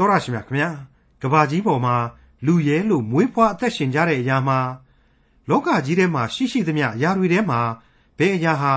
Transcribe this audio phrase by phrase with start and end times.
[0.00, 0.70] တော်ရရှိမြခင်ဗျာ
[1.22, 1.96] ကဘာကြီးပေါ်မှာ
[2.46, 4.58] လူရဲလို့မွေးဖွားအသက်ရှင်ကြတဲ့အရာမှာ
[5.48, 7.60] လောကကြီးထဲမှာရှိရှိသမျှအရာတွေထဲမှာ
[8.18, 8.72] ဘယ်အရာဟာ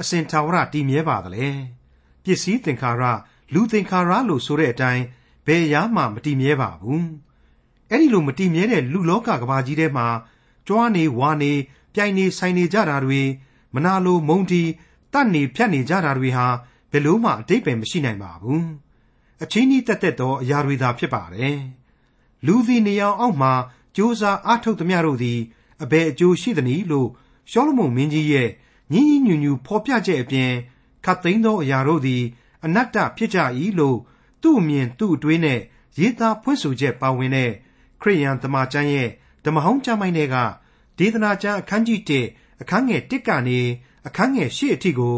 [0.00, 1.46] အစင်ထာဝရတည်မြဲပါသလဲ
[2.22, 3.02] ပစ္စည်းသင်္ခါရ
[3.54, 5.04] လူသင်္ခါရလို့ဆိုတဲ့အတိုင်း
[5.46, 7.06] ဘယ်အရာမှမတည်မြဲပါဘူး
[7.90, 10.06] အဲ့ဒီလိုမတည်မြဲတဲ့လူလောကကဘာကြီးထဲမှာ
[10.66, 11.52] ကြွားနေဝါနေ
[11.94, 13.20] ပြိုင်နေဆိုင်နေကြတာတွေ
[13.74, 14.62] မနာလိုမုန်းတီ
[15.12, 16.46] တတ်နေဖြတ်နေကြတာတွေဟာ
[16.90, 18.87] ဘယ်လို့မှအတိတ်ပဲမရှိနိုင်ပါဘူး
[19.42, 21.58] အချင်းကြီးတက်တက်သောအရာတွေသာဖြစ်ပါတယ်
[22.46, 23.52] လူသည်နေအောင်အောက်မှာ
[23.96, 25.38] ကြိုးစားအားထုတ်သမျှတို့သည်
[25.82, 27.08] အဘယ်အကျိုးရှိသနည်းလို့
[27.50, 28.48] ရှောလမုန်မင်းကြီးရဲ့
[28.92, 30.52] ညီညီညူညူဖော်ပြချက်အပြင်
[31.04, 32.22] ခတ်သိမ်းသောအရာတို့သည်
[32.64, 33.38] အနတ္တဖြစ်ကြ၏
[33.78, 33.98] လို့
[34.42, 35.60] သူ့အမြင်သူ့အတွေးနဲ့
[35.98, 37.50] ရေးသားဖွင့်ဆိုချက်ပါဝင်တဲ့
[38.00, 39.08] ခရိယန်တမန်ကျမ်းရဲ့
[39.44, 40.36] ဓမ္မဟောင်းကျမ်းပိုင်းတွေက
[40.98, 42.00] ဒေသနာကျမ်းအခန်းကြီး
[42.32, 43.60] 1အခန်းငယ်1ကနေ
[44.06, 45.16] အခန်းငယ်8အထိကို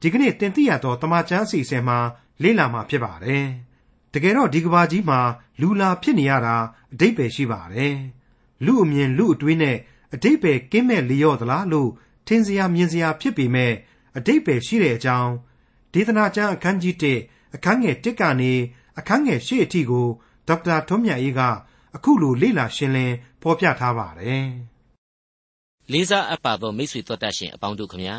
[0.00, 1.98] ဒီကနေ့တင်ပြရသောတမန်ကျမ်းအစီအစဉ်မှာ
[2.42, 3.44] လေ့လာမှာဖြစ်ပါတယ်။
[4.12, 5.20] တကယ်တော့ဒီကဘာကြီးမှာ
[5.60, 6.56] လူလာဖြစ်နေရတာ
[6.92, 7.94] အတိတ်ပဲရှိပါတယ်။
[8.64, 9.76] လူအမြင်လူအတွေးနဲ့
[10.14, 11.90] အတိတ်ပဲကင်းမဲ့လျော့သလားလို့
[12.26, 13.72] ထင်စရာမြင်စရာဖြစ်ပေမဲ့
[14.16, 15.32] အတိတ်ပဲရှိတဲ့အကြောင်း
[15.92, 16.94] ဒေသနာကျမ်းအခန်းကြီး
[17.26, 18.52] 1အခန်းငယ်1ကနေ
[18.98, 20.06] အခန်းငယ်8အထိကို
[20.48, 21.40] ဒေါက်တာထွန်းမြတ်အေးက
[21.96, 24.46] အခုလိုလေ့လာရှင်းလင်းဖော်ပြထားပါတယ်။
[25.92, 28.16] လေးစားအပ်ပါသောမိတ်ဆွေတို့တတ်ရှင်အပေါင်းတို့ခမညာ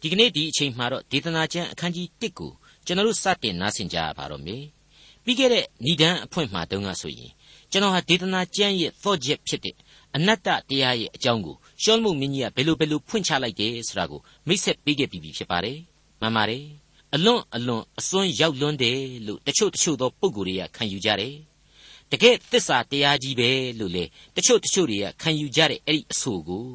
[0.00, 2.52] ဒီကနေ့ဒီအချိန်မှာတော့ဒေသနာကျမ်းအခန်းကြီး1ကို
[2.86, 4.62] ကျွန်တော်တို့စတင်နားဆင်ကြရပါတော့မယ်။
[5.24, 7.32] ပြီးခဲ့တဲ့ဏိဒန်းအဖွင့်မှာတုန်းကဆိုရင်
[7.70, 9.76] ကျွန်တော်ဟာဒေသနာကျမ်းရဲ့သော့ချက်ဖြစ်တဲ့
[10.16, 15.78] အနတ္တတရားရဲ့အကြောင်းကိုရှောလမုန်မင်းကြီးကဘယ်လိုဘယ်လိုဖွင့်ချလိုက်တယ်ဆိုတာကိုမိတ်ဆက်ပေးခဲ့ပြီးပြီဖြစ်ပါတယ်။
[16.20, 16.64] မှန်ပါတယ်။
[17.14, 21.34] အလွန်အလွန်အစွန်းရောက်လွန်းတယ်လို့တချို့တချို့သောပုဂ္ဂိုလ်တွေကခံယူကြတယ်။
[22.10, 24.04] တကယ်သစ္စာတရားကြီးပဲလို့လေ
[24.36, 26.66] တချို့တချို့တွေကခံယူကြတဲ့အဲ့ဒီအဆိုကို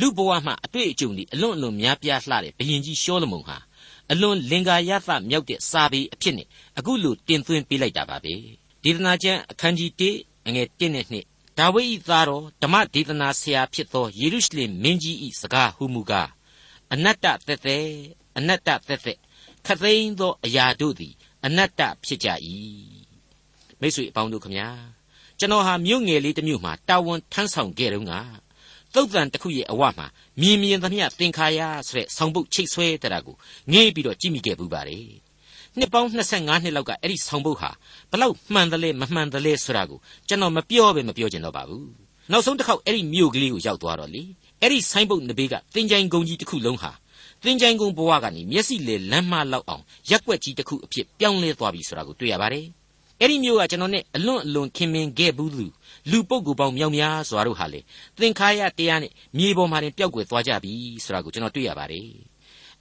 [0.00, 3.56] လူဘဝမှာအတွေ့အကြုံတွေအလွန်အလွန်များပြားလှတဲ့ဘယင်ကြီးရှောလမုန်ဟာ
[4.12, 6.46] အလွန်လင်္ကာရသမြောက်တဲ့စာပေအဖြစ်နဲ့
[6.78, 8.34] အခုလိုတင်သွင်းပေးလိုက်တာပါပဲ
[8.84, 16.30] ဒေသနာကျမ်းအခန်းကြီး1အငယ်1နဲ့2ဒါဝိဒ်၏သားတော်ဓမ္မဒေသနာဆရာဖြစ်သောယေရုရှလင်မင်းကြီး၏စကားဟုမူကား
[16.92, 17.86] အနတ္တသက်သက်
[18.36, 19.18] အနတ္တသက်သက်
[19.66, 21.14] ခသိန်းသောအရာတို့သည်
[21.46, 22.28] အနတ္တဖြစ်ကြ၏
[23.80, 24.68] မိတ်ဆွေအပေါင်းတို့ခမညာ
[25.38, 28.14] ကျွန်တော်ဟာမြို့ငယ်လေးတစ်မြို့မှာတာဝန်ထမ်းဆောင်ခဲ့တုန်းက
[28.94, 30.06] သုတ်တန်တစ်ခုရဲ့အဝမှာ
[30.40, 33.36] မြင်မြင်သမျှသင်္ခါရဆိုတဲ့ဆောင်းပုတ်ချိတ်ဆွဲတဲ့တာကို
[33.72, 35.04] ငေးပြီးတော့ကြည့်မိခဲ့ဘူးပါတယ်
[35.78, 37.70] နှစ်ပေါင်း25နှစ်လောက်ကအဲ့ဒီဆောင်းပုတ်ဟာ
[38.10, 41.88] ဘလောက်မှန်တယ်လဲမမှန်တယ်လဲဆိုတာကိုကျွန်တော်မပြောပဲမပြောချင်တော့ပါဘူး
[42.32, 44.22] နောက်ဆုံးတစ်ခေါက်အဲ့ဒီမြို့ကလေးကိုရောက်သွားတော့လေ
[44.60, 46.92] အဲ့ဒီဆိုင်းပုတ်နဘေးကတင်ကြိုင်ကုန်းကြီးတစ်ခုလုံးဟာ
[47.44, 52.66] တင်ကြိုင်ကုန်းဘဝကနေမျက်စိလေလမ်းမလောက်အောင်ရက်ွက်ကြီးတစ်ခုအဖြစ်ပြောင်းလဲသွားပြီဆိုတာကိုတွေ့ရပါတယ်
[53.20, 55.66] အဲ့ဒီမျိုးကကျွန်တော်နဲ့အလွန်အလွန်ခင်မင်ခဲ့ဘူးသူ
[56.10, 57.80] လူပုဂ္ဂိုလ်ပေါင်းမြောက်များစွာတို့ဟာလေ
[58.20, 60.72] သင်္ခါရတရားနဲ့မြေပေါ်မှာတင်ပျောက်ကွယ်သွားကြပြီ
[61.04, 62.08] ဆိုတာကိုကျွန်တော်တွေ့ရပါတယ်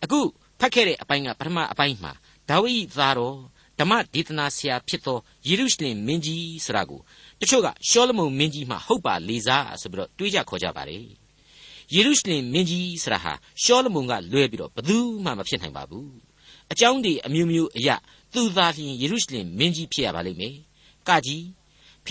[0.04, 0.20] အခု
[0.60, 2.12] ဖတ်ခဲ့တဲ့အပိုင်းကပထမအပိုင်းမှာ
[2.50, 3.38] ဒါဝိဒ်သားတော်
[3.80, 7.00] ဓမ္မဒေသနာဆရာဖြစ်သောယေရုရှလင်မင်းကြီးဆိုတာကို
[7.40, 11.04] တချို့ကရှောလမုန်မင်းကြီးမှဟုတ်ပါလေစားဆိုပြီးတော့တွေးကြခေါ်ကြပါတယ်
[11.94, 16.10] ယေရုရှလင်မင်းကြီးဆိုတာဟာရှောလမုန်ကလွဲပြီးတော့ဘယ်သူမှမဖြစ်နိုင်ပါဘူး
[16.72, 17.96] အကြောင်းဒီအမျိုးမျိုးအရာ
[18.34, 20.56] သူသာလျှင်ယေရုရှလင်မင်းကြီးဖြစ်ရပါလိမ့်မယ်။
[21.08, 21.44] ကကြီး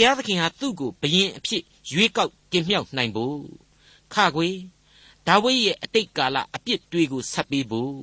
[0.00, 3.38] ဖျားသခင်ဟာသူ့ကိုဘယင်အဖြစ်ရွေးကောက်တင်မြှောက်နိုင်ဖို့
[4.14, 4.48] ခခွေ
[5.26, 7.94] ဒါဝိဒ်ရဲ့အတိတ်ကာလအပြစ်တွေကိုဆက်ပေးဖို့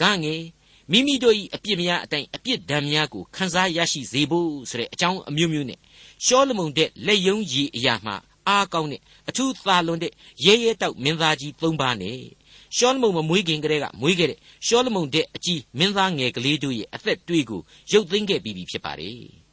[0.00, 0.42] ဂငယ်
[0.90, 5.78] မိမိတို့၏အပြစ်များအတိုင်းအပြစ်ဒဏ်များကိုခန်းစားရရှိစေဖို့ဆိုတဲ့အကြောင်းအမျိုးမျိုးနဲ့
[6.24, 8.12] ရှောလမုန်တဲ့လက်ယုံကြီးအရာမှ
[8.48, 10.12] အားကောင်းတဲ့အထူးသာလွန်တဲ့
[10.44, 12.20] ရဲရဲတောက်မင်းသားကြီး၃ပါးနဲ့
[12.76, 17.60] ရှောလမုန်မမွေးခင်ကတည်းကမွေးခဲ့တဲ့ရှောလမုန်တဲ့အကြီးမင်းသားငယ်ကလေးတို့ရဲ့အသက်တွေးကို
[17.92, 19.20] ရုပ်သိမ်းခဲ့ပြီးပြီဖြစ်ပါတယ်။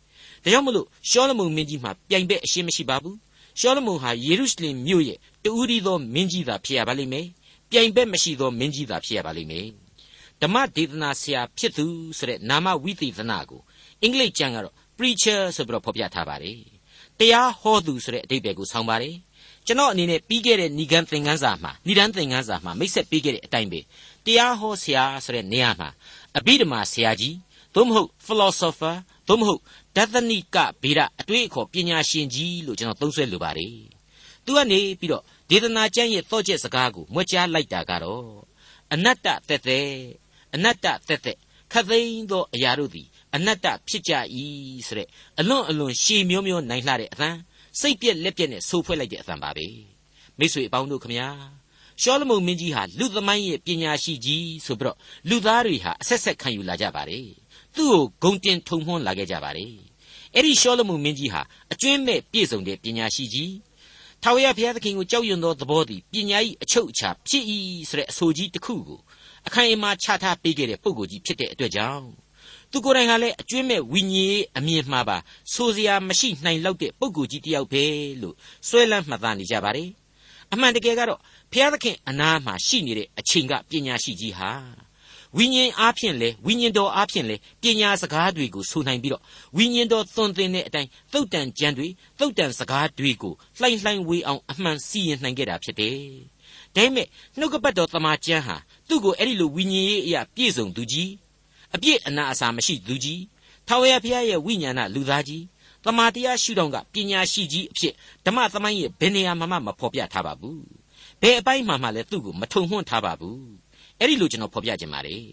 [0.43, 3.15] ဒါကြောင့်မလို့ရှောလမုန်မင်းကြီးမှာပြိုင်ဘက်အရှင်းမရှိပါဘူး။
[3.59, 7.25] ရှောလမုန်ဟာယေရုရှလင်မြို့ရဲ့တူးရီသောမင်းကြီးသာဖြစ်ရပါလိမ့်မယ်။
[7.69, 9.67] ပြိုင်ဘက်မရှိသောမင်းကြီးသာဖြစ်ရပါလိမ့်မယ်။
[10.41, 11.85] ဓမ္မဒေသနာဆရာဖြစ်သူ
[12.17, 13.61] ဆိုတဲ့နာမဝိသေသနာကို
[14.01, 16.57] အင်္ဂလိပ်ကျမ်းကတော့ preacher ဆိုပြီးတော့ဖော်ပြထားပါတယ်။
[17.19, 19.15] တရားဟောသူဆိုတဲ့အဓိပ္ပာယ်ကိုဆောင်းပါတယ်။
[19.67, 23.79] ကျွန်တော်အနေနဲ့ပြီးခဲ့တဲ့ဏိဂန်သင်ခန်းစာမှာဏိဒန်သင်ခန်းစာမှာမိတ်ဆက်ပေးခဲ့တဲ့အတိုင်းပဲ
[24.25, 25.89] တရားဟောဆရာဆိုတဲ့နေရာမှာ
[26.37, 27.35] အဘိဓမ္မာဆရာကြီး
[27.73, 28.95] သို့မဟုတ် philosopher
[29.27, 29.61] သို့မဟုတ်
[29.95, 33.77] ဒသနိကဗေဒအတွေ့အခေါ်ပညာရှင်ကြီးလို့ကျွန်တော်သုံးဆွဲလိုပါတယ်
[34.45, 38.27] သူကနေပြီးတော့ဒေသနာကျမ်းရဲ့သော့ချက်စကားကိုမွက်ကြားလိုက်တာကတော့
[38.93, 39.89] အနတ္တသက်သက်
[40.53, 41.37] အနတ္တသက်သက်
[41.73, 44.13] ခသိန်းသောအရာတို့သည်အနတ္တဖြစ်ကြ၏
[44.87, 45.07] ဆိုတဲ့
[45.39, 47.29] အလွန်အလွန်ရှည်မျိုးမျိုးနိုင်လှတဲ့အသံ
[47.79, 49.67] စိတ်ပြက်လက်ပြက်နဲ့ဆိုးဖွဲ့လိုက်တဲ့အသံပါပဲ
[50.37, 51.29] မိတ်ဆွေအပေါင်းတို့ခမညာ
[52.01, 54.97] ရှောလမုန်မင်းကြီးဟာလူသမိုင်းရဲ့ပညာရှိကြီးဆိုပြီးတော့
[55.29, 57.27] လူသားတွေဟာအဆက်ဆက်ခံယူလာကြပါတယ်
[57.75, 59.73] သူ့ကိုဂုံတင်ထုံမွှန်းလာခဲ့ကြပါတယ်
[60.35, 61.41] အဲ့ဒီရှောလမုန်မင်းကြီးဟာ
[61.73, 63.53] အကျွင်းမဲ့ပြည့်စုံတဲ့ပညာရှိကြီး
[64.23, 67.43] ထာဝရဘုရားသခင်ကိုကြောက်ရွံ့သောသဘောသည်ပညာ၏အချုပ်အခြာဖြစ်၏
[67.89, 68.99] ဆိုတဲ့အဆိုကြီးတစ်ခုကို
[69.47, 72.05] အခိုင်အမာချထားပေးခဲ့တဲ့ပုဂ္ဂိုလ်ကြီးဖြစ်တဲ့အတွက်ကြောင့်
[72.71, 75.17] သူကိုယ်တိုင်ကလည်းအကျွင့်မဲ့ဝိညာဉ်ရေးအမြင်မှာပါ
[75.53, 77.83] ဆိုစရာမရှိနိုင်လောက်တဲ့ပုဂ္ဂိုလ်ကြီးတစ်ယောက်ပဲ
[78.21, 78.35] လို့
[78.67, 79.89] ဆွဲလန်းမှတ်သားနေကြပါတယ်
[80.53, 81.19] အမှန်တကယ်ကတော့
[81.51, 84.51] ဘုရားသခင်အနာမှာရှိနေတဲ့အချိန်ကပညာရှိကြီးဟာ
[85.37, 89.23] ဝိညာဉ်အားဖြင့်လေဝိညာဉ်တော်အားဖြင့်လေပညာစကားတွေကိုဆိုနိုင်ပြီးတော့
[89.57, 91.87] ဝိညာဉ်တော်သွန်သင်တဲ့အတိုင်းသုတ်တန်ကြံတွေ
[92.19, 95.97] သုတ်တန်စကားတွေကိုလှိုင်းလှိုင်းဝေးအောင်အမှန်စီရင်နိုင်ခဲ့တာဖြစ်တယ်။
[96.75, 97.07] ဒါပေမဲ့
[97.37, 98.55] နှုတ်ကပတ်တော်တမန်ကျမ်းဟာ
[98.87, 101.11] သူ့ကိုအဲ့ဒီလိုဝိညာဉ်ရေးအရာပြည့်စုံသူကြီး
[101.75, 103.21] အပြည့်အနာအစာမရှိသူကြီး
[103.67, 105.43] ထာဝရဘုရားရဲ့ဝိညာဏလူသားကြီး
[105.85, 107.93] တမာတရားရှုထောင့်ကပညာရှိကြီးအဖြစ်
[108.25, 110.63] ဓမ္မသမိုင်းရဲ့ဘယ်နေရာမှမဖော်ပြထားပါဘူး
[111.21, 113.62] ဘယ်အပိုင်းမှမှလည်းသူ့ကိုမထုံမှွန့်ထားပါဘူး
[113.99, 115.23] အဲ့ဒီလိုကျွန်တော်ဖော်ပြခြင်းပါတယ်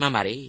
[0.00, 0.44] မှန်ပါတယ်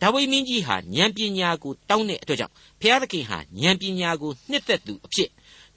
[0.00, 5.30] ဒါဝိမင်းကြီးဟာဉာဏ်ပညာကိုတောင်းတဲ့အတွက်ကြောင့်ဘုရားသခင်ဟာဉာဏ်ပညာကိုနှစ်သက်သူအဖြစ်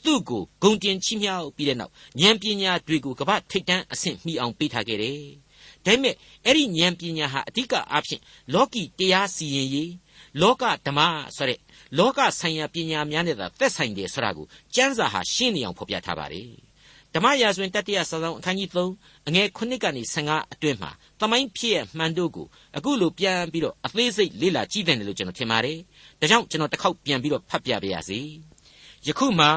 [0.04, 1.92] သူ့ကိုဂုံတင်ချီးမြှောက်ပြီးတဲ့နောက်
[2.22, 5.22] ဉာဏ်ပညာတွေကိုကမ္ဘာထိတ်တန်းအဆင့်မှီအောင်ပေးထားခဲ့တယ်။
[5.86, 6.16] ဒါပေမဲ့
[6.46, 8.22] အဲ့ဒီဉာဏ်ပညာဟာအဓိကအားဖြင့်
[8.54, 9.94] လောကီတရားစီရင်ရေး
[10.42, 11.00] လောကဓမ္မ
[11.38, 11.60] ဆိုတဲ့
[11.98, 14.46] လောကဆိုင်ရာပညာများနဲ့သာသက်ဆိုင်တယ်ဆိုတာကို
[14.76, 16.50] ကျမ်းစာဟာရှင်းနေအောင်ဖော်ပြထားပါတယ်။
[17.16, 22.48] ဓမ္မရာဇဝင်တတိယစာဆောင်အခန်းကြီး3အငယ်9ကနေ15အတွင်းမှာသမိုင်းဖြစ်ရမှန်တို့ကို
[22.78, 25.78] အခုလိုပြန်ပြီးတော့အသေးစိတ်လေ့လာကြည့်တယ်လို့ကျွန်တော်ထင်ပါတယ်။
[26.20, 28.20] ဒါကြောင့်ကျွန်တော်တစ်ခေါက်ပြန်ပြီးတော့ဖတ်ပြပါရစေ။
[29.08, 29.48] ယခုမှ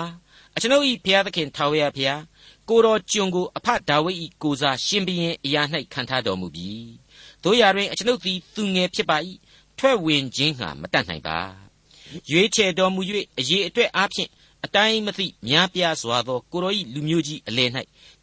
[0.57, 2.23] အကျွန်ုပ်၏ဘုရားသခင်ထာဝရဘုရား
[2.69, 5.63] ကိုတော်ကျွန်ကိုအဖဒါဝိဒ်၏ကိုစားရှင်ဘီရင်အရာ၌
[5.95, 6.71] ခံထားတော်မူပြီ။
[7.45, 9.17] တို့ရာတွင်အကျွန်ုပ်သည်သူငယ်ဖြစ်ပါ၏။
[9.79, 11.39] ထွက်ဝင်ခြင်းဟာမတတ်နိုင်ပါ။
[12.31, 13.01] ရွေးချယ်တော်မူ၍
[13.39, 14.31] အရေးအတွက်အားဖြင့်
[14.65, 17.71] အတိုင်းမသိများပြားစွာသောကိုတော်၏လူမျိုးကြီးအလယ်၌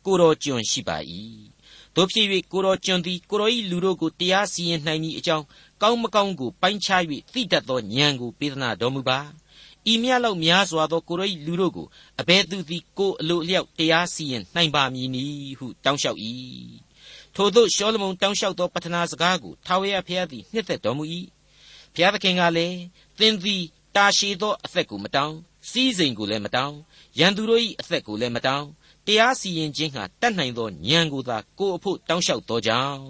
[0.05, 0.97] ကိုတော်ကျွန်ရှိပါ၏
[1.95, 5.45] တို့ဖြစ်၍ကိုတော်ကျွန်သည်ကိုတော်၏လူတို့ကိုတရားစီရင်နိုင်မည်အကြောင်း
[5.81, 7.03] ကောင်းမကောင်းကိုပိုင်းခြား၍
[7.33, 9.19] သိတတ်သောဉာဏ်ကိုပေးသနာတော်မူပါ
[9.91, 11.87] ဤမြတ်လောက်များစွာသောကိုတော်၏လူတို့ကို
[12.19, 16.19] အဘယ်သူသည်ကိုအလိုအလျောက်တရားစီရင်နိုင်ပါမည်နည်းဟုတောင်းလျှောက်၏
[17.35, 21.03] ထို့သောရှောလမုန်တောင်းလျှောက်သောပတနာစကားကိုထာဝရဘုရားသည်နှစ်သက်တော်မူ၏
[21.93, 22.77] ဘုရားသခင်ကလည်း
[23.19, 23.63] သင်သည်
[23.95, 25.37] တာရှည်သောအသက်ကိုမတောင်း
[25.69, 26.77] စည်းစိမ်ကိုလည်းမတောင်း
[27.19, 28.67] ရန်သူတို့၏အသက်ကိုလည်းမတောင်း
[29.05, 33.01] တရားစီရင်ခြင်းဟာတတ်နိုင်သောဉာဏ်ကိုသာကိုယ်အဖို့တောင်းလျှောက်သောကြောင့်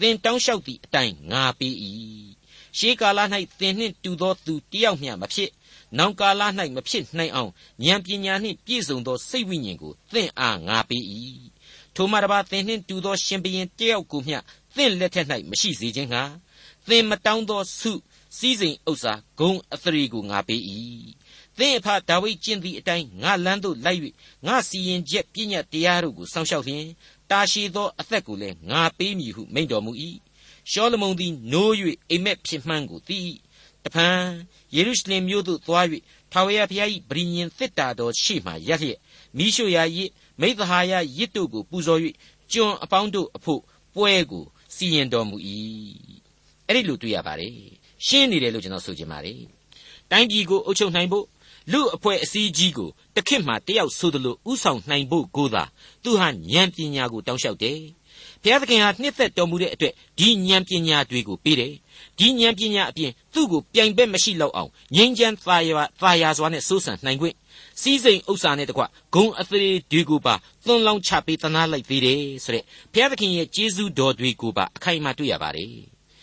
[0.00, 1.74] သင်တောင်းလျှောက်သည့်အတိုင်းငါပေး၏
[2.78, 3.20] ရှေးကာလ၌
[3.58, 5.50] သင်နှင့်တူသောသူတယောက်မျှမဖြစ်
[5.98, 6.42] နောင်ကာလ၌
[6.76, 7.50] မဖြစ်နိုင်အောင်
[7.84, 11.04] ဉာဏ်ပညာနှင့်ပြည့်စုံသောစိတ်ဝိညာဉ်ကိုသင်အားငါပေး၏
[11.94, 14.38] ထိုမှတပါသင်နှင့်တူသောရှင်ဘရင်တယောက်ကိုမျှ
[14.76, 16.22] သင်လက်ထက်၌မရှိစေခြင်းငှာ
[16.88, 17.92] သင်မတောင်းသောဆု
[18.38, 20.62] စည်းစိမ်ဥစ္စာဂုံအသရေကိုငါပေး၏
[21.58, 24.00] သင်အဖဒါဝိဒ်ကျင့်သည့်အတိုင်းငါလမ်းသို့လိုက်၍
[24.46, 26.86] ငါစီရင်ချက်ပြည့်ညတ်တရားတို့ကိုစောင့်ရှောက်လျင်
[27.30, 29.92] တာရှိသောအသက်ကိုလည်းငါပေးမည်ဟုမိန့်တော်မူ၏
[30.70, 31.72] ရှောလမုန်သည်နိုး၍
[32.10, 33.18] အိမ်မက်ဖြစ်မှန်းကိုသိ၏
[33.84, 34.20] တဖန်
[34.74, 35.86] ယေရုရှလင်မြို့သို့သွား၍
[36.32, 38.98] ထာဝရဘုရား၏ဗြိညင်သစ်တာတော်ရှေ့မှရပ်လျက်
[39.36, 40.10] မိရှုရာရစ်
[40.40, 42.00] မိသဟာယရစ်တို့ကိုပူဇော်၍
[42.52, 43.60] ကျွန်အပေါင်းတို့အဖို့
[43.94, 45.36] ပွဲကိုစီရင်တော်မူ၏
[46.66, 47.54] အဲ့ဒီလိုတွေ့ရပါတယ်
[48.06, 49.40] ရှင်းနေတယ်လို့ကျွန်တော်ဆိုချင်ပါတယ်
[50.10, 51.24] တိုင်းပြည်ကိုအုပ်ချုပ်နိုင်ဖို့
[51.72, 55.64] လူအဖွဲ့အစည်းကြီးကိုတခစ်မှတယောက်ဆိုသလိုဥဆောင်နိုင်ဖို့ကိုသာ
[56.02, 57.80] သူဟာဉာဏ်ပညာကိုတောင်းလျှောက်တယ်။
[58.42, 61.72] ဘုရားသခင်ဟာနှစ်သက်တော်မူတဲ့အတွက်ဒီဉာဏ်ပညာတွေကိုပေးတယ်။
[62.18, 67.34] ဒီဉာဏ်ပညာအပြင်သူ့ကိုပြိုင်ဘက်မရှိလောက်အောင်ငြိမ်းချမ်းသာယာသာယာစွာနဲ့စိုးစံနိုင်ခွင့်
[67.80, 68.82] စည်းစိမ်ဥစ္စာနဲ့တကွ
[69.14, 70.34] ဂုံအသေးတွေကိုပါ
[70.66, 75.74] သွန်လောင်းချပေးသနာလိုက်သေးတယ်ဆိုတဲ့ဘုရားသခင်ရဲ့ကျေးဇူးတော်တွေကိုပါအခိုင်အမာတွေ့ရပါတယ်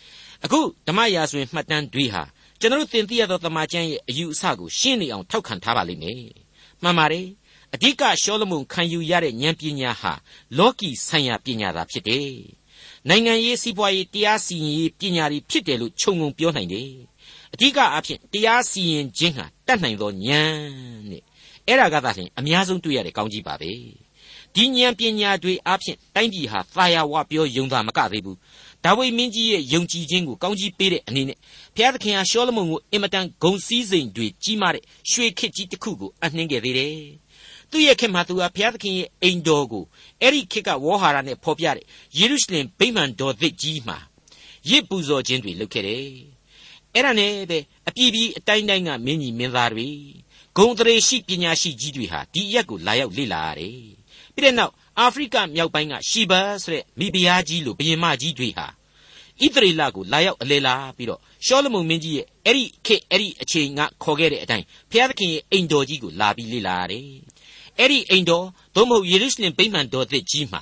[0.45, 2.23] ။အခုဓမ္မရာဇဝင်မှတ်တမ်းတွေဟာ
[2.61, 6.23] ကျွန်တော်သင်သိရသောတမန်ကျမ်းရဲ့အယူအဆကိုရှင်းနေအောင်ထောက်ခံထားပါလိမ့်မယ်။
[6.83, 7.27] မှန်ပါတယ်။
[7.73, 10.13] အဓိကရှောလမုန်ခံယူရတဲ့ဉာဏ်ပညာဟာ
[10.57, 12.31] လောကီဆိုင်ရာပညာသာဖြစ်တယ်။
[13.09, 16.89] နိုင်ငံရေးစီးပွားရေးတရားစီရင်ရေးပညာတွေဖြစ်တယ်လို့ခြုံငုံပြောနိုင်တယ်။
[17.53, 20.51] အဓိကအဖြစ်တရားစီရင်ခြင်းဟာတတ်နိုင်သောဉာဏ်
[21.09, 21.23] နဲ့
[21.67, 23.71] အဲ့ဒါကသာလျှင်အများဆုံးတွေ့ရတဲ့ကောင်းကြီးပါပဲ။
[24.55, 28.37] ဒီဉာဏ်ပညာတွေအဖြစ်တိုင်းပြည်ဟာသာယာဝပြောယုံသာမကသေးဘူး
[28.85, 31.37] ဒါဝိမင်းကြီးရဲ့ယုံကြည်ခြင်းကိုကောင်းကြီးပေးတဲ့အနေနဲ့
[31.75, 36.95] ဘုရားသခင်ဟာရှောလမုန်ကိုအင်မတန်ဂုံစည်းစိမ်တွေကြီးမားတဲ့ရွှေခေတ်ကြီးတစ်ခုကိုအနှင်းခဲ့သေးတယ်။
[37.69, 39.83] သူ့ရဲ့ခေတ်မှာသူဟာဘုရားသခင်ရဲ့အိမ်တော်ကို
[40.21, 41.85] အဲ့ဒီခေတ်ကဝေါ်ဟာရနဲ့ဖော်ပြတဲ့
[42.17, 43.97] ယေရုရှလင်ဗိမာန်တော်သစ်ကြီးမှာ
[44.69, 46.07] ရစ်ပူဇော်ခြင်းတွေလုပ်ခဲ့တယ်။
[46.93, 47.57] အဲ့ဒါနဲ့ပဲ
[47.87, 49.87] အပြည်ပြည်အတိုင်းတိုင်းကမင်းကြီးမင်းသားတွေ
[50.57, 53.77] ဂုံတရေရှိပညာရှိကြီးတွေဟာဒီအရက်ကိုလာရောက်လေ့လာရတယ်။
[54.33, 58.67] ပြီးတဲ့နောက် အာဖရိကမြောက်ပိုင်းကရှီဘာဆိုတဲ့မိဖုရားကြီးလိုဘုရင်မကြီးတွေဟာ
[59.41, 67.05] ဣသရေလကိုလာရောက်အလေလာပြီးတော့ရှောလမုန်မင်းကြီးရဲ့အဲ့ဒီခေတ်အဲ့ဒီအချိန်ကခေါ်ခဲ့တဲ့အတိုင်းဘုရားသခင်ရဲ့အိမ်တော်ကြီးကိုလာပြီးလေ့လာရတယ်။
[67.79, 68.45] အဲ့ဒီအိမ်တော်
[68.75, 70.61] သို့မဟုတ်ယေရုရှလင်ဗိမာန်တော်သစ်ကြီးမှာ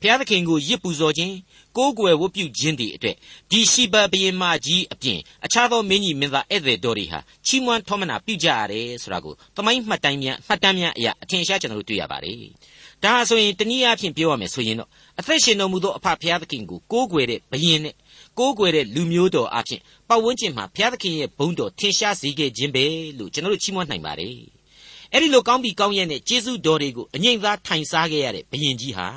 [0.00, 1.34] ဘုရားသခင်ကိုရစ်ပူဇော်ခြင်း
[1.76, 3.16] ကိုးကွယ်ဝတ်ပြုခြင်းတွေအတွက်
[3.50, 12.42] ဒီရှိဘဘရင်မကြီးအပြင်အခြားသောမင်းကြီးမင်းသားဧည့်သည်တော်တွေဟာချီးမွမ်းထောမနာပြုကြရတယ်ဆိုတာကိုသမိုင်းမှတ်တမ်းများမှတ်တမ်းများအရာအထင်ရှားကျွန်တော်တို့တွေ့ရပါတယ်။
[13.04, 17.94] ဒါဆိုရင်တနည်းအားဖြင့်ပြောရမယ်ဆိုရင်တော့အသက်ရှင်တော်မူသောအဖဘုရားသခင်ကိုကိုးကွယ်တဲ့ဘယင်နဲ့
[18.38, 22.84] ကိုးကွယ်တဲ့လူမျိုးတော်အဖြစ်ပတ်ဝန်းကျင်မှာဘုရားသခင်ရဲ့ဘုန်းတော်ထင်ရှားစေခဲ့ခြင်းပဲ
[23.18, 24.36] လို့ကျွန်တော်တို့ချီးမွမ်းနိုင်ပါတယ်
[25.12, 29.08] အဲ့ဒီလိုကောင်းပြီကောင်းရဲ့နဲ့ကျေးဇူးတော်တွေကိုအငြိမ့်သားထိုင်စားခဲ့ရတဲ့ဘုရင်ကြီးဟာ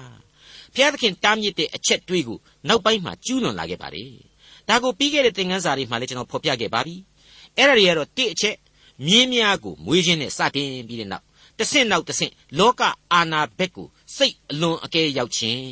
[0.74, 4.12] ဘုရားသခင်တားမြစ်တဲ့အချက်တွေးကိုနောက်ပိုင်းမှာကျူးလွန်လာခဲ့ပါတယ်
[4.70, 6.96] ဒါကိုပြီးခဲ့တဲ့သင်ခန်းစာတွေမှာလည်းကျွန်တော်ဖော်ပြခဲ့ပါပြီ
[7.58, 8.56] အဲ့ဒါတွေကတော့တစ်အချက်
[9.08, 11.26] မြင်းများကိုမွေးခြင်းနဲ့စတင်ပြီးတဲ့နောက်
[11.60, 12.82] တဆင့်နောက်တဆင့်လောက
[13.14, 15.64] အာနာဘက်ကိုစိတ်အလွန်အကဲရောက်ခြင်း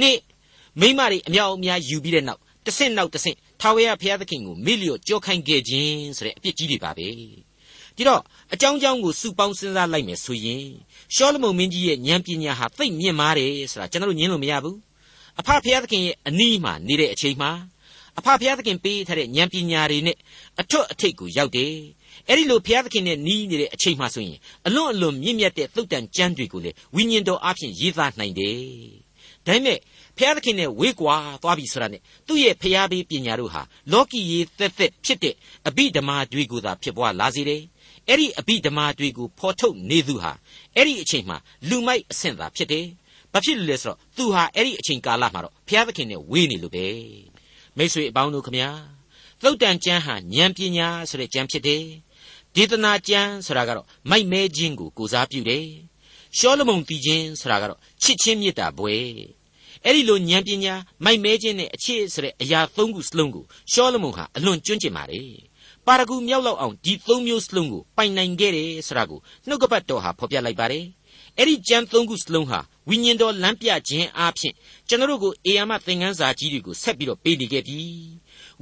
[0.00, 0.18] နှစ်
[0.80, 7.08] မိမတွေအမြောက်အများယူပြီးတဲ့နောက်တဆင့်နောက်တဆင့်ထာဝရဘုရားသခင်ကိုမေ့လျော့ကြောခိုင်းခဲ့ခြင်းဆိုတဲ့အပြစ်ကြီးတွေပါပဲ
[7.96, 10.66] ဒီတော့အကြောင်းကြောင်းကိုစုပေါင်းစဉ်းစားလိုက်မယ်ဆိုရင်
[11.14, 14.78] ရှောလမုန်မင်းကြီးရဲ့ဉာဏ်ပညာဟာသိပ်မြင့်မားတယ်ဆိုတာကျွန်တော်တို့ညင်းလို့မရဘူး
[15.40, 17.50] အဖဖျားသခင်ရဲ့အနီးမှာနေတဲ့အချိန်မှာ
[18.18, 20.16] အဖဖျားသခင်ပေးထားတဲ့ဉာဏ်ပညာတွေနဲ့
[20.60, 21.74] အထွတ်အထိပ်ကိုရောက်တယ်
[22.28, 28.60] အဲ့ဒီလိုဘုရားသခင်နဲ့နီးနေတဲ့အချိန်မှဆိုရင်အလွန်အလွန်မြင့်မြတ်တဲ့သုတ်တန်ကျမ်းတွေကိုလေဝိညာဉ်တော်အဖြစ်ရေးသားနိုင်တယ်
[29.46, 29.78] ဒါပေမဲ့
[30.16, 33.62] ဘုရားသခင်နဲ့ဝေးကွာသွားပြီဆိုတာနဲ့သူ့ရဲ့ဖျားပေးပညာတို့ဟာ
[33.92, 35.34] လောကီရေးသက်သက်ဖြစ်တဲ့
[35.68, 37.62] အဘိဓမ္မာတွေကိုသာဖြစ်ပွားလာစေတယ်
[38.08, 40.32] အဲ့ဒီအဘိဓမ္မာတွေကိုဖော်ထုတ်နေသူဟာ
[40.76, 41.36] အဲ့ဒီအချိန်မှာ
[41.68, 42.86] လူမိုက်အဆင့်သာဖြစ်တယ်။
[43.32, 46.86] ဘာဖြစ်လို့လဲဆိုတော့သူဟာအဲ့ဒီအချိန်ကာလမှာတော့ဘုရားသခင်နဲ့ဝေးနေလို့ပဲ။
[47.76, 48.70] မိတ်ဆွေအပေါင်းတို့ခမညာ
[49.42, 51.84] သုတ်တန်ကျမ်းဟာဉာဏ်ပညာဆိုတဲ့ကျမ်းဖြစ်တယ်။
[52.54, 55.66] ဒေသနာကျမ်းဆိုတာကတော့မိုက်မဲခြင်းကိုကိုစားပြုတယ်။
[56.38, 59.06] ရှောလမုန်တည်ခြင်းဆိုတာကတော့ချစ်ချင်းမေတ္တာဘွယ်။
[59.84, 65.30] အဲ့ဒီလိုဉာဏ်ပညာမိုက်မဲခြင်းနဲ့အချစ်ဆိုတဲ့အရာသုံးခုစလုံးကိုရှောလမုန်ဟာအလွန်ကျွမ်းကျင်ပါတယ်။
[65.86, 70.84] ပါရဂူမြောက်လောက်အောင်ဒီသုံးမျိုးစလုံးကိုပိုင်နိုင်ခဲ့တယ်ဆိုတာကိုနှုတ်ကပတ်တော်ဟာဖော်ပြလိုက်ပါတယ်
[71.36, 74.54] အဲ့ဒီကျမ်းသုံးခုစလုံးဟာဝိညာဉ်တော်လမ်းပြခြင်းအားဖြင့်
[74.88, 77.80] ကျွန်တော်တို့ကိုအေယာမသင်ခန်းစာကြီးတွေကိုဆက်ပြီးတော့ပေးနေခဲ့ပြီ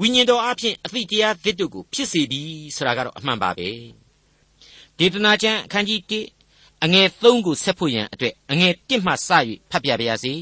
[0.00, 2.40] ဝိညာဉ်တော်အားဖြင့်အသိတရားသစ်တို့ကိုဖြစ်စေပြီ
[2.76, 3.70] ဆိုတာကတော့အမှန်ပါပဲ
[4.98, 6.00] ဒေသနာကျမ်းအခန်းကြီး
[6.42, 9.14] 1အငယ်3ကိုဆက်ဖို့ရန်အတွက်အငယ်1မှစ၍
[9.70, 10.34] ဖတ်ပြပါရစေ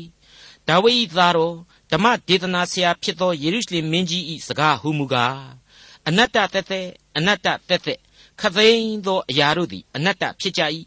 [0.68, 1.54] ဒါဝိဒ်သားတော်
[1.92, 5.38] ဓမ္မဒေသနာဆရာဖြစ်သောယေရုရှလင်မင်းကြီး၏စကားဟူမူကား
[6.08, 8.00] အနတ္တသက်သက်အနတ္တသက်သက်
[8.40, 10.62] ခသိန်းသောအရာတို့သည်အနတ္တဖြစ်ကြ၏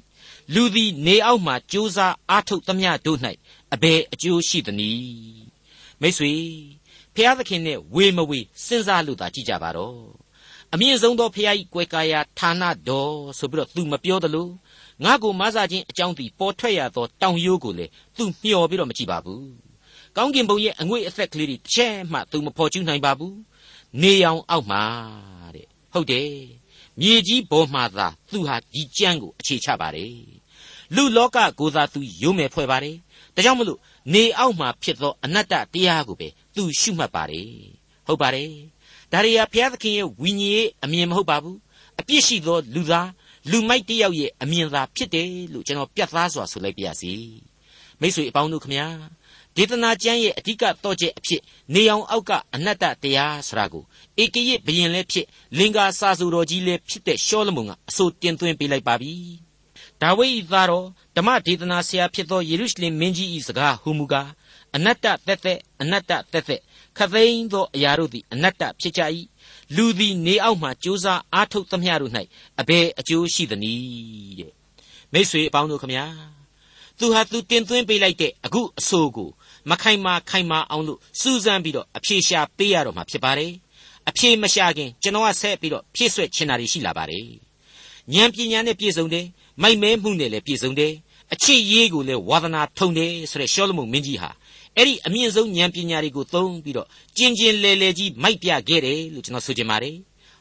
[0.54, 3.20] လူသည်နေအောက်မှကြိုးစားအားထုတ်သမျှတို့၌
[3.74, 5.50] အဘယ်အကျိုးရှိသနည်း
[6.02, 6.34] မိတ်ဆွေ
[7.16, 9.98] ဖျားသခင်နဲ့ဝေမဝေစဉ်းစားလို့သာကြည်ကြပါတော့
[10.74, 14.48] အမြင့်ဆုံးသောဖျားကြီးကွယ်ကာယာဌာနတော်ဆိုပြီးတော့သူမပြောသလို
[15.04, 17.86] ငါ့ကိုမဆာခြင်းအကြောင်းတီပေါ်ထွက်ရသောတောင်ရိုးကိုလေ
[18.18, 19.48] သူမျှော်ပြီးတော့မကြည့်ပါဘူး
[20.16, 23.38] ကောင်းကင်ဘုံရဲ့အငွေ့အသက်ကလေးတွေချဲ့မှသူမဖော်ကျူးနိုင်ပါဘူး
[24.02, 24.84] နေရောင်အောက်မှာ
[25.56, 26.32] တဲ့ဟုတ်တယ်
[27.02, 30.16] မြေကြီးပေါ်မှာသာသူဟာကြီးကျန်းကိုအခြေချပါတယ်
[30.96, 32.96] လူလောကကိုသာသူရုံးမဲ့ဖွဲ့ပါတယ်
[33.36, 33.80] ဒါကြောင့်မလို့
[34.14, 37.52] နေအောက်မှာဖြစ်သောအနတ္တတရားကိုပဲသူရှုမှတ်ပါတယ်
[38.08, 38.52] ဟုတ်ပါတယ်
[39.12, 41.58] ဒါရီယာဘုရားသခင်ရဲ့ဝိညာဉ်ရေးအမြင်မဟုတ်ပါဘူး
[42.00, 43.10] အပြစ်ရှိသောလူသား
[43.52, 47.14] လူမိုက်တယောက်ရဲ့အမြင်သာဖြစ်တယ်လို့ကျွန်တော်ပြတ်သားစွာဆိုလိုက်ပါရစေ
[48.00, 48.88] မိတ်ဆွေအပေါင်းတို့ခမညာ
[49.56, 51.42] ဒေသနာကျမ်းရဲ့အဓိကတော့ချက်အဖြစ်
[51.74, 53.84] နေအောင်အောက်ကအနတ္တတရားဆိုတာကို
[54.24, 55.26] ဧကရစ်ဘယင်လည်းဖြစ်
[55.58, 59.14] လင်္ကာစာဆိုတော်ကြီးလည်းဖြစ်တဲ့ရှောလမုန်ကအဆိုတင်သွင်းပေးလိုက်ပါပြီ
[60.02, 60.88] ဒါဝိဒ်သားတော်
[61.18, 64.30] ဓမ္မဒေသနာဆရာဖြစ်သောယေရုရှလင်မင်းကြီး၏စကားဟူမူကား
[64.76, 66.62] အနတ္တသက်သက်အနတ္တသက်သက်
[66.98, 69.02] ခသိန်းသောအရာတို့သည်အနတ္တဖြစ်ကြ၏
[69.76, 72.14] လူသည်နေအောက်မှကြိုးစားအားထုတ်သမျှတို့၌
[72.60, 74.54] အဘယ်အကျိုးရှိသနည်းတဲ့
[75.14, 76.06] မိษွေအပေါင်းတို့ခမညာ
[77.00, 79.30] သူဟာသူတင်သွင်းပေးလိုက်တဲ့အခုအဆိုကို
[79.70, 83.52] မခိုင်မာခိုင်မာအောင်လို့စူးစမ်းပြီးတော့အဖြေရှာပေးရတော့မှာဖြစ်ပါတယ်
[84.10, 87.26] အဖြေမရှာခင်ကျွန်တော်ကဆက်ပြီးတော့ဖြည့်ဆွက်ချင်တာတွေရှိလာပါတယ်
[88.14, 89.26] ဉာဏ်ပညာနဲ့ပြည့်စုံတယ်
[89.62, 90.94] မိုက်မဲမှုနဲ့လည်းပြည့်စုံတယ်
[91.34, 94.30] အချစ်ရေးကိုလည်းဝါသနာထုံတယ်ဆိုတဲ့ရှောလမုန်မင်းကြီးဟာ
[94.76, 96.88] အဲ့ဒီအမြင့်ဆုံးဉာဏ်ပညာတွေကိုသုံးပြီးတော့
[97.18, 99.96] ကျင်ကျင်လဲလဲကြီးမိုက်ပြခဲ့တယ်လို့ကျွန်တော်ဆိုချင်ပါတယ်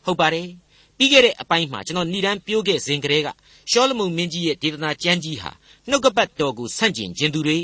[0.04, 0.48] ဟုတ်ပါတယ်
[0.96, 3.28] ပြီးခဲ့တဲ့အပိုင်းမှာကျွန်တော်ဏိဒန်းပြောခဲ့စဉ်ကတည်းက
[3.70, 5.50] ရှောလမုန်မင်းကြီးရဲ့ဒေသနာကျမ်းကြီးဟာ
[5.88, 7.58] နှုတ်ကပတ်တော်ကိုဆန့်ကျင်ခြင်းသူတွေ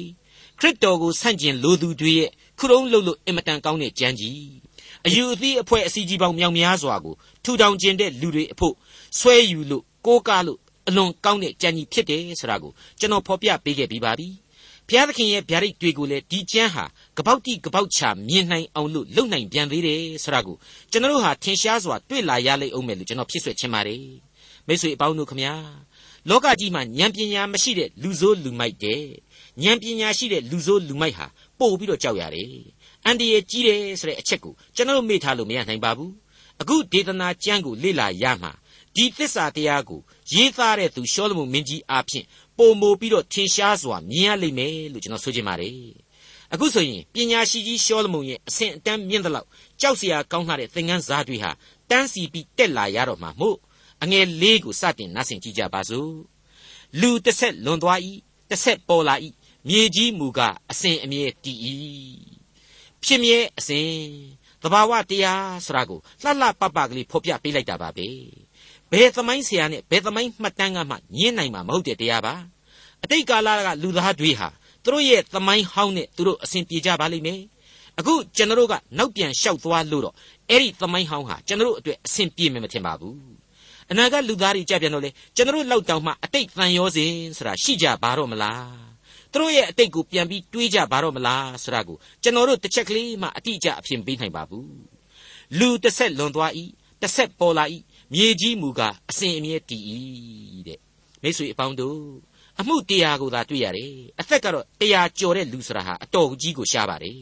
[0.60, 4.38] ခရစ်တော်ကိုဆန့်ကျင်လိုသူတွေရဲ့ခုတုံးလှုပ်လို့အင်မတန်ကောင်းတဲ့ကြမ်းကြီး
[5.06, 8.74] အယူအသီးအဖွဲ့အစည်းကြီးပေါင်းမြောက်များစွာကိုထူထောင်ခြင်းတဲ့လူတွေအဖို့
[9.18, 10.58] ဆွဲယူလို့ကိုးကားလို့
[10.88, 14.28] အလွန်ကောင်းတဲ့ကြမ်းကြီးဖြစ်တယ်ဆိုတာကိုကျွန်တော်ဖော်ပြပေးခဲ့ပြီးပါပြီ
[14.88, 16.84] ဘုရားသခင်ရဲ့ဗျာဒိတ်တွေကိုလည်းဒီကျမ်းဟာ
[17.18, 20.56] ကပောက်တိကပောက်ချမြင်နိုင်အောင်လို့လုပ်နိုင်ပြန်သေးတယ်ဆိုတာကို
[20.90, 24.04] ကျွန်တော်တို့ဟာထင်ရှားစွာတွေ့လာရလိမ့်အောင်မယ်လို့ကျွန်တော်ဖြစ်ဆွဲချင်ပါတယ်
[24.66, 25.54] မိတ်ဆွေအပေါင်းတို့ခမညာ
[26.28, 29.02] လောကကြီးမှာဉာဏ်ပညာမရှိတဲ့လူဆိုးလူမိုက်တဲ့
[29.62, 31.26] ဉာဏ်ပညာရှိတဲ့လူဆိုးလူမိုက်ဟာ
[31.58, 32.48] ပို့ပြီးတော့ကြောက်ရတယ်
[33.04, 36.12] အန်ဒီရဲ့ကြီးတယ်ဆိုတဲ့အချက်ကိုကျွန်တော်မေ့ထားလို့မရနိုင်ပါဘူး
[36.60, 38.52] အခုဒေသနာကျမ်းကိုလေ့လာရမှာ
[38.96, 40.00] ဒီသစ္စာတရားကို
[40.32, 42.26] ရေးသားတဲ့သူရှောလမုန်မင်းကြီးအားဖြင့်
[42.58, 45.78] ပုံမိုပြီးတော့ထင်ရှားစွာမြင်ရလိမ့်မယ်လို့ကျွန်တော်ဆိုချင်ပါတယ်
[46.52, 49.48] အခုဆိုရင်ပညာရှိကြီးရှောလမုန်ရဲ့အဆင့်အတန်းမြင့်သလောက်
[49.80, 51.50] ကြောက်စရာကောင်းတဲ့သင်ခန်းစာတွေဟာ
[51.90, 53.56] တန်းစီပြီးတက်လာရတော့မှာမို့
[54.02, 56.12] အငယ်လေးကိုစတင်နှားဆင်ကြည့်ကြပါစို့
[57.00, 58.00] လူတစ်ဆက်လွန်သွား၏
[58.50, 59.14] တစ်ဆက်ပေါ်လာ၏
[59.68, 61.58] မြေကြီးမူကားအစဉ်အမြဲတည်၏
[63.04, 63.88] ဖြစ်မြဲအစဉ်
[64.62, 68.08] တသဘာဝတရားဆိုတာကိုလှလှပပကလေးဖော်ပြပေးလိုက်တာပါပဲ
[68.94, 72.34] ဘယ်သမိုင်းဆရာနဲ့ဘယ်သမိုင်းမှတ်တမ်းကမှညင်းနိုင်မှာမဟုတ်တဲ့တရားပါ
[73.04, 74.48] အတိတ်ကာလကလူသားတွေဟာ
[74.84, 77.40] သူတို့ရဲ့သမိုင်းဟောင်းနဲ့သူတို့အစဉ်ပြေကြပါလိမ့်မယ်
[77.98, 80.14] အခုကျွန်တော်တို့ကနောက်ပြန်လျှောက်သွားလို့တော့
[80.50, 83.18] အဲ့ဒီသမိုင်းဟောင်းဟာကျွန်တော်တို့အတွက်အစဉ်ပြေမယ်မထင်ပါဘူး
[83.90, 88.84] အနာဂတ်လူသားတွေကြပြန်တော့လေကျွန်တော်တို့လောက်တောင်မှအတိတ်တန်ရောစဉ်ဆိုတာရှိကြပါတော့မလား
[89.32, 94.68] သူတို့ရဲ့အတိတ်ကိုပြန်ပြီးတွေးကြပါတော့မလားဆိုတာကိုကျွန်တော်တို့တစ်ချက်ကလေးမှအတိအကျအဖြစ်ပေးနိုင်ပါဘူး
[95.58, 96.52] လူတစ်ဆက်လွန်သွား၏
[97.02, 97.64] တစ်ဆက်ပေါ်လာ၏
[98.14, 99.82] မြေကြီးမူကားအစဉ်အမြဲတည်၏
[100.66, 100.78] တဲ့
[101.22, 101.98] မိတ်ဆွေအပေါင်းတို့
[102.60, 107.20] အမှုတရားကိုသာတွေ့ရတယ်အသက်ကတော့တရားကျော်တဲ့လူဆိုတာဟာအတော်ကြီးကိုရှားပါတယ်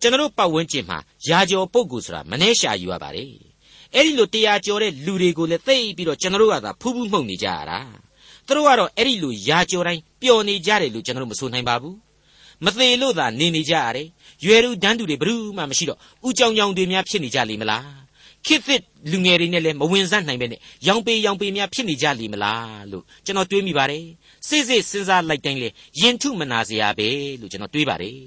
[0.00, 3.32] ကျွန်တော်တို့ပတ်ဝန်းကျင်မှာယာကျော်ပုဂ္ဂိုလ်ဆိုတာမနှဲရှာယူရပါတယ်
[3.94, 7.78] အဲ့ဒီလိုတရားကျော်တဲ့လူတွေကိုလည်းသိပြီးတော့ကျွန်တော်တို့ကသာဖူးဖူးမှုန်နေကြရတာ
[8.46, 11.96] သူတို့ကတော့အဲ့ဒီလိုယာကျော်တိုင်းပျော်နေကြတယ်လို့ကျွန်တော်တို့မဆိုနိုင်ပါဘူး
[12.64, 14.06] မသေးလို့သာနေနေကြရတယ်
[14.44, 18.09] ရွယ်သူတန်းသူတွေဘယ်သူမှမရှိတော့ဥကြောင်ကြောင်တွေများဖြစ်နေကြလိမ့်မလား
[18.46, 18.82] ခေတ်သစ်
[19.12, 24.04] လူငယ်တွေနဲ့လည်းမဝင်စားနိုင်ပဲနဲ့ရောင်ပေရောင်ပေများဖြစ်နေကြလိမ့်မလားလို့ကျွန်တော်တွေးမိပါတယ်
[24.48, 25.68] စိတ်စိတ်စဉ်းစားလိုက်တိုင်းလေ
[26.00, 27.08] ရင်ထုမနာစရာပဲ
[27.40, 28.18] လို့ကျွန်တော်တွေးပါတယ်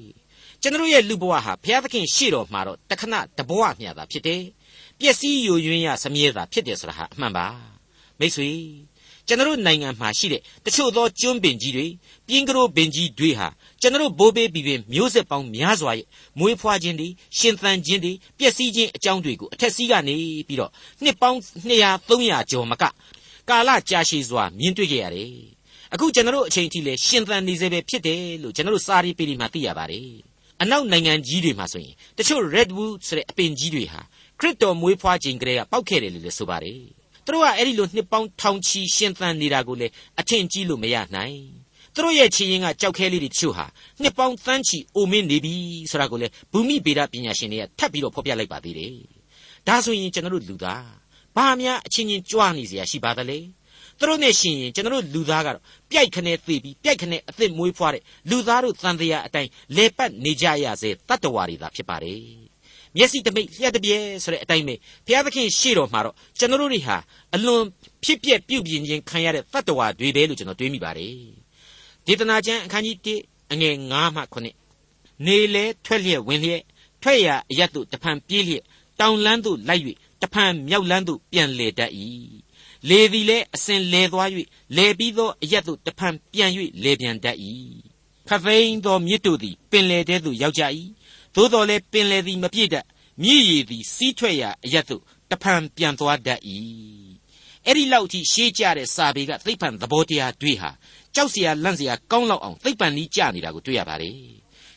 [0.61, 4.41] ကျွန်တော်ရဲ့လူဘဝဟာဘုရားသခင်ရှေ့တော်မှာတော့တခဏတဘဝမျှတာဖြစ်တယ်
[4.99, 7.47] ပျက်စီးယိုယွင်းရစမြဲတာဖြစ်တယ်ဆိုတာဟာအမှန်ပါ
[8.19, 8.49] မိတ်ဆွေ
[9.27, 11.87] ကျွန်တော်နိုင်ငံမှာရှိတဲ့တချို့သောကျွန်းပင်ကြီးတွေ
[12.27, 13.47] ပြင်းကလေးပင်ကြီးတွေဟာ
[13.81, 16.07] ကျွန်တော်ဘိုးဘေးပြီးပင်မျိုးဆက်ပေါင်းများစွာရဲ့
[16.39, 20.15] မွေးဖွားခြင်းတွေရှင်သန်ခြင်းတွေပျက်စီးခြင်းအကြောင်းတွေကိုအထက်စီးကနေ
[20.47, 20.71] ပြီးတော့
[21.03, 21.37] နှစ်ပေါင်း
[21.69, 22.83] 200 300ကျော်မက
[23.49, 25.33] ကာလကြာရှည်စွာမြင်တွေ့ကြရတယ်
[25.93, 30.09] အခုကျွန်တော်အချိန်ထိလဲရှင်သန်နေစေပဲဖြစ်တယ်လို့ကျွန်တော်စာရီပေဒီမှာသိရပါတယ်
[30.61, 34.01] အနောက်နိုင်ငံကြီးတွေမှာဆိုရင်တချို့ redwood ဆိုတဲ့အပင်ကြီးတွေဟာ
[34.39, 39.86] ခရစ်တော်မွေးဖွားခြင်းကလေးကပောက်ခဲ့တယ်လို့လည်းဆိုပါတယ် သူတို့ကအဲ့ဒီလိုနှစ်ပေါင်းထောင်ချီရှင်သန်နေတာကိုလေ
[40.20, 41.38] အထင်ကြီးလို့မရနိုင်
[41.94, 43.66] သူတို့ရဲ့ခြေရင်းကကြောက်ခဲလေးတွေတချို့ဟာ
[44.02, 45.54] နှစ်ပေါင်းသန်းချီအိုမင်းနေပြီ
[45.90, 48.94] ဆိုတာကိုလေဘူမိဗေဒပညာရှင်တွေကထပ်ပြီးတော့ဖော်ပြလိုက်ပါသေးတယ်
[49.66, 50.86] ဒါဆိုရင်ကျွန်တော်တို့လူသား
[51.36, 53.38] ဘာများအချင်းချင်းကြွားနေเสียရှိပါသလဲ
[53.98, 62.41] သူတို့နဲ့ရှင်ရင်ကျွန်တော်တို့လူသားကတော့ပြိုက်ခနဲ့သေပြီးပြိုက်ခနဲ့အသက်မွေးဖွားတဲ့လူသားတို့သံတရားအတိုင်းလေပတ်နေကြရစေတတ္တဝါတွေသာဖြစ်ပါတယ်
[62.97, 64.75] မျက်စိတမိတ်လျှက်တပြဲဆိုတဲ့အတိုင်းပဲ
[65.05, 66.97] ဘုရားသခင်ရှေ့တော်မှာတော့ကျွန်တော်တို့တွေဟာ
[67.35, 67.63] အလွန်
[68.03, 71.15] ဖြစ်ပျက်ပြုတ်ပြင်းခြင်းခံရတဲ့တတ္တဝါတွေပဲလို့ကျွန်တော်တွေးမိပါတယ်
[72.05, 74.21] ဒေသနာကျမ်းအခန်းကြီး1အငယ်9မှ
[74.73, 76.61] 9နေလေထွက်လျက်ဝင်လျက်
[77.01, 78.63] ထွက်ရအရတ်တို့တဖန်ပြေးလျက်
[78.99, 79.83] တောင်လန်းသို့လိုက်၍
[80.21, 81.91] တဖန်မြောက်လန်းသို့ပြန်လေတတ်၏
[82.89, 84.29] လေသည်လည်းအစဉ်လဲသွား၍
[84.77, 86.51] လဲပြီးသောအရက်သို့တဖန်ပြန်၍
[86.83, 87.37] လဲပြန်တတ်၏
[88.29, 90.63] ခသိန်းသောမြစ်တို့သည်ပင်လေတဲသို့ရောက်ကြ၏
[91.35, 92.85] သို့တော်လည်းပင်လယ်သည်မပြည့်တတ်
[93.21, 96.39] မြည်ရည်သည်စီးထွက်ရာအရက်သို့တဖန်ပြန်သွားတတ်၏
[97.65, 100.69] အဲ့ဒီလောက်ထိရှေးကြတဲ့စာပေကသိပ္ပံသဘောတရားတွေဟာ
[101.15, 104.17] ကြောက်စရာလန့်စရာကောင်းလောက်အောင်သိပ္ပံကြီးကြနေတာကိုတွေ့ရပါတယ်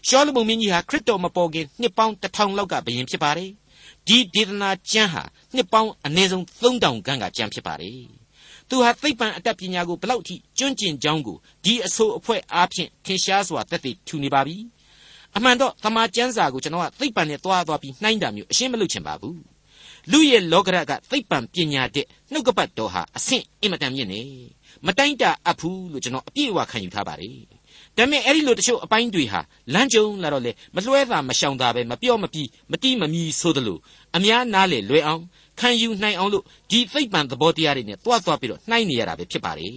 [0.09, 3.51] ရှောလမုန်မြင့်ကြီးဟာခရစ်တော်မပေါ်ခင်နှစ်ပေါင်း1000လောက်ကဘုရင်ဖြစ်ပါတယ်
[4.07, 5.23] ဒီဒေသနာကျမ်းဟာ
[5.55, 8.01] နှစ်ပေါင်းအနည်းဆုံး3000ခန်းကကျမ်းဖြစ်ပါတယ်
[8.69, 14.57] သူဟာသိပ္ပံအတတ်ပညာကိုဘလောက်ထိကျွန့်ကျင်ကြောင်းကိုဒီအဆိုအဖွဲ့အားဖြင့်ထင်ရှားစွာသက်သေထူနေပါပြီ
[15.37, 19.40] အမှန်တော့သမာကျမ်းစာကိုကျွန်တော်ကသိပ္ပံနဲ့တွားသွားပြီးနှိုင်းတာမျိုးအရှင်းမလုပ်ချင်ပါဘူး
[20.11, 24.22] လူရဲ့လောကရကသိပ္ပံပညာတဲ့နှုတ်ကပတ်တော်ဟာအဆင့်အင်မတန်မြင့်နေ
[24.87, 27.38] မတိုင်းတာအပ်ဘူးလို့ကျွန်တော်အပြည့်အဝခံယူထားပါတယ်
[27.96, 29.40] ဒါပေမဲ့အဲ့ဒီလိုတချို့အပိုင်းတွေဟာ
[29.75, 33.79] လမ်းကြုံလာတော့လေမလွှဲတာမရှောင်တာပဲမပြော့မပြီးမတိမမီဆိုသလို
[34.16, 35.22] အများနားလေလွယ်အောင်
[35.61, 39.68] ခံယူနိုင်အောင်လို့ဒီသိပ္ပံသဘောတရားတွေနဲ့တွားတွားပြီးတော့နှိုင်းနေရတာပဲဖြစ်ပါလေ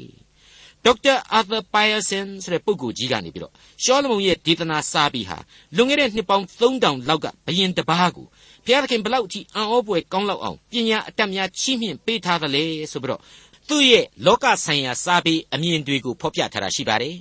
[0.86, 5.38] ဒေါက်တာအာသာပိုင်ယာဆန်ဆိုတဲ့ပုဂ္ဂိုလ်ကြီးကနေပြီးတော့ရှောလမုန်ရဲ့ဒေသနာစာပေဟာ
[5.76, 8.28] လွန်ခဲ့တဲ့နှစ်ပေါင်း3000လောက်ကဘယင်တပားကို
[8.66, 13.22] ဘုရားသခင်ဘလောက်ကြည့်အံ့ဩပွေကောင်းလောက်အောင်ပညာအတတ်များချီးမြှင့်ပေးထားသလဲဆိုပြီးတော့
[13.68, 17.18] သူ့ရဲ့လောကဆိုင်ရာစာပေအမြင်တွေကိုဖော်ပြထားတာရှိပါတယ်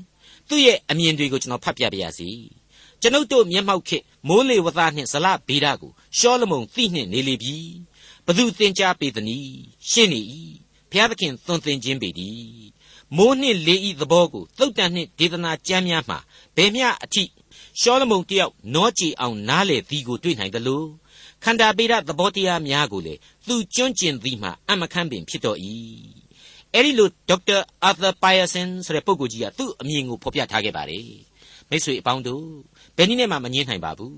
[0.49, 2.31] သူ့ရဲ့အမြင်တွေကိုကျွန်တော်ဖတ်ပြပါရစေ
[3.01, 7.57] ကျွန်ုပ်တို့မျက်မှောက်ခေမိုးလေဝသနှင့်ဇလဗေဒကိုရှောလမုန်သိနှင့်နေလေပြီ
[8.27, 9.53] ဘသူသင်ကြားပေသနည်း
[9.91, 10.21] ရှင်းနေ၏
[10.91, 12.78] ဘုရားသခင်သွန်သင်ခြင်းပေသည်
[13.17, 16.19] မိုးနှင့်လေဤသဘောကိုသုတ်တန်နှင့်ဒေသနာကျမ်းများမှာ
[16.57, 17.25] ဘယ်မျှအထိ
[17.81, 20.85] ရှောလမုန်တယောက်နောကြည်အောင်နားလေသည်ကိုတွေ့နိုင်သလို
[21.45, 23.15] ခန္ဓာပေဒသဘောတရားများကိုလေ
[23.47, 25.59] သူကျွန့်ကျင်သည်မှာအမခန့်ပင်ဖြစ်တော်၏
[26.75, 31.05] အဲ့ဒီလိုဒေါက်တာအာသာပိုင်ယာဆန်ဆိုတဲ့ပုဂ္ဂိုလ်ကြီးကသူ့အမြင်ကိုဖော်ပြထားခဲ့ပါတယ်
[31.71, 32.45] မိတ်ဆွေအပေါင်းတို့
[32.97, 34.17] ဘယ်နည်းနဲ့မှမငြင်းနိုင်ပါဘူး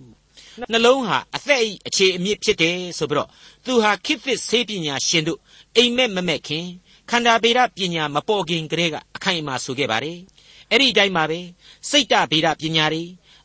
[0.73, 3.29] နှလုံးဟာအသက်အအခြေအမြစ်ဖြစ်တယ်ဆိုပြီးတော့
[3.65, 5.39] သူဟာခိဖစ်ဆေးပညာရှင်တို့
[5.77, 6.67] အိမ်မက်မမက်ခင်
[7.11, 10.19] ခန္ဓာဗေဒပညာမပေါ်ခင်ကတည်းကအခိုင်အမာဆိုခဲ့ပါတယ်
[10.71, 11.41] အဲ့ဒီအတိုင်းပါပဲ
[11.91, 13.05] စိတ်တဗေဒပညာတွေ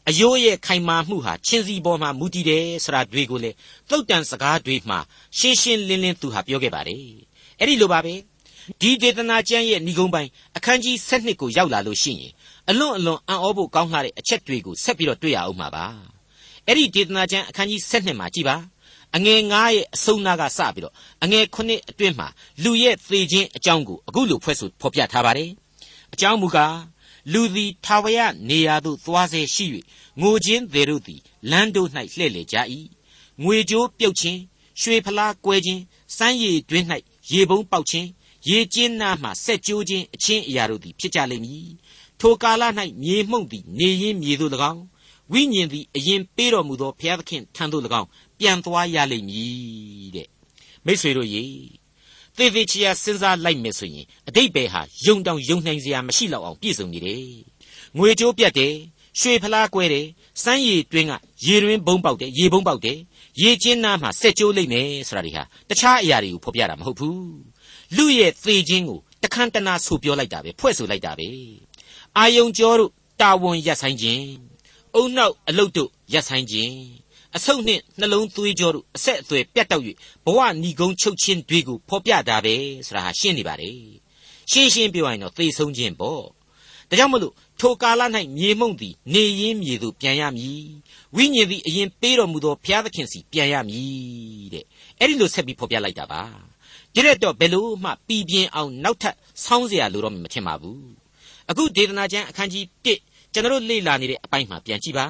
[0.09, 3.51] အယိုးရဲ့ခိုင်မာမှုဟာချင်းစီပေါ်မှာမူတည်တယ်ဆိုတာတွေကိုလေ
[3.89, 4.99] သုတ်တန်စကားတွေမှာ
[5.37, 7.05] ရှင်းရှင်းလင်းလင်းသူဟာပြောခဲ့ပါတယ်
[7.59, 8.13] အဲ့ဒီလိုပါပဲ
[8.81, 12.31] ဒီဒေသနာကျမ်းရဲ့ဏိဂုံးပိုင်းအခန်းကြီး7ကိုရောက်လာလို့ရှိရင်
[12.69, 15.85] အလွန်အလွန်အံ့ဩဖို့ကောင်းလှတဲ့အချက်တွေကိုဆက်ပြီးတော့တွေ့ရအောင်မှာပါ
[16.67, 18.55] အဲ့ဒီဒေသနာကျမ်းအခန်းကြီး7မှာကြည်ပါ
[19.15, 22.27] အငယ်9ရဲ့အဆုံးနာကစပြီးတော့အငယ်9အတွင်းမှာ
[22.63, 25.49] လူရဲ့သေခြင်းအကြောင်းကိုအခုလိုဖွဲ့ဆိုဖော်ပြထားပါတယ်
[26.13, 26.75] အကြောင်းမူကား
[27.33, 29.65] လူသည်ထာဝရနေရာသို့သွားစေရှိ၍
[30.21, 32.57] ငိုခြင်းတွေတို့သည်လမ်းတို့၌လှည့်လေကြ၏
[33.43, 34.39] ငွေကြိုးပြုတ်ခြင်း
[34.81, 35.81] ရွှေဖလားကွဲခြင်း
[36.17, 36.85] စမ်းရည်တွင်း၌
[37.31, 38.07] ရေပုံးပေါက်ခြင်း
[38.49, 41.69] ရေကျင်းနာမှဆက်ကြိုးခြင်းအချင်းအရာတို့သည်ဖြစ်ကြလိမ့်မည်
[42.19, 42.63] ထိုကာလ၌
[43.03, 44.83] မြေမှုန့်သည်နေရင်းမြေသို့၎င်း
[45.31, 48.07] ဝိညာဉ်သည်အရင်ပေးတော်မူသောဘုရားသခင်ထံသို့၎င်း
[48.39, 50.27] ပြန်သွားရလိမ့်မည်တဲ့
[50.85, 51.45] မိษွေတို့ရေ
[52.37, 57.25] သေသေးချာစဉ်းစားလိုက်မယ်ဆိုရင်အတိတ်ပဲဟာယုံတောင်ယုံနိုင်စရာမရှိတော့အောင်ပြည့်စုံနေတယ်
[57.97, 58.75] ငွေကြိုးပြတ်တယ်
[59.19, 60.07] ရွှေဖလားကွဲတယ်
[60.43, 61.13] စမ်းရည်တွင်းက
[61.45, 62.97] ရေတွင်းဘုံပေါက်တယ်ရေဘုံပေါက်တယ်
[63.41, 67.19] ရေကျင်းနားမှာစက်ကြိုးလိုက်မယ်ဆိုတာတွေဟာတခြားအရာတွေကိုဖော်ပြတာမဟုတ်ဘူး
[67.95, 71.29] လူရဲ့သေခြင်းကိုတခမ်းတနာဆိုပြောလိုက်တာပဲဖွဲ့ဆိုလိုက်တာပဲ
[72.17, 74.25] အာယုံကျော်တို့တာဝန်ရပ်ဆိုင်ခြင်း
[74.95, 76.75] အုံနောက်အလုတ်တို့ရပ်ဆိုင်ခြင်း
[77.36, 79.84] အဆုတ်နှင့်နှလုံးသွေးကြောတို့အဆက်အသွယ်ပြတ်တောက်၍
[80.24, 82.54] ဘဝဏီကုန်းချုပ်ခြင်းတွေကိုဖော်ပြတာပဲ
[82.86, 83.72] ဆိုတာဟာရှင်းနေပါလေ
[84.50, 86.22] ရှင်းရှင်းပြောရင်တော့သေဆုံးခြင်းပေါ့
[86.88, 88.02] ဒါကြောင့်မလို့ထိုကာလ၌
[88.36, 90.64] မြေမှုန့်သည်နေရင်းမြေသို့ပြန်ရမည်
[91.16, 94.64] ဝိညာဉ်သည်အရင်ပေးတော်မူသောဘုရားသခင်စီပြန်ရမည်တဲ့
[94.98, 96.22] အဲ့ဒီလိုဆက်ပြီးဖော်ပြလိုက်တာပါ
[96.94, 100.90] ဒီရက်တော့ဘယ်လို့မှပြည်ပြင်းအောင်နောက်ထပ်ဆောင်းเสียလို့တော့မထင်ပါဘူး
[101.50, 105.06] အခုဒေသနာကျမ်းအခန်းကြီး1ကျွန်တော်လေ့လာနေတဲ့အပိုင်းမှာပြန်ကြည့်ပါ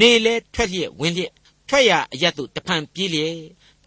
[0.00, 1.32] နေလဲထွက်လျက်ဝင်လျက်
[1.69, 3.37] ထွက်ရအရက်တို့တဖန်ပြေးလျက်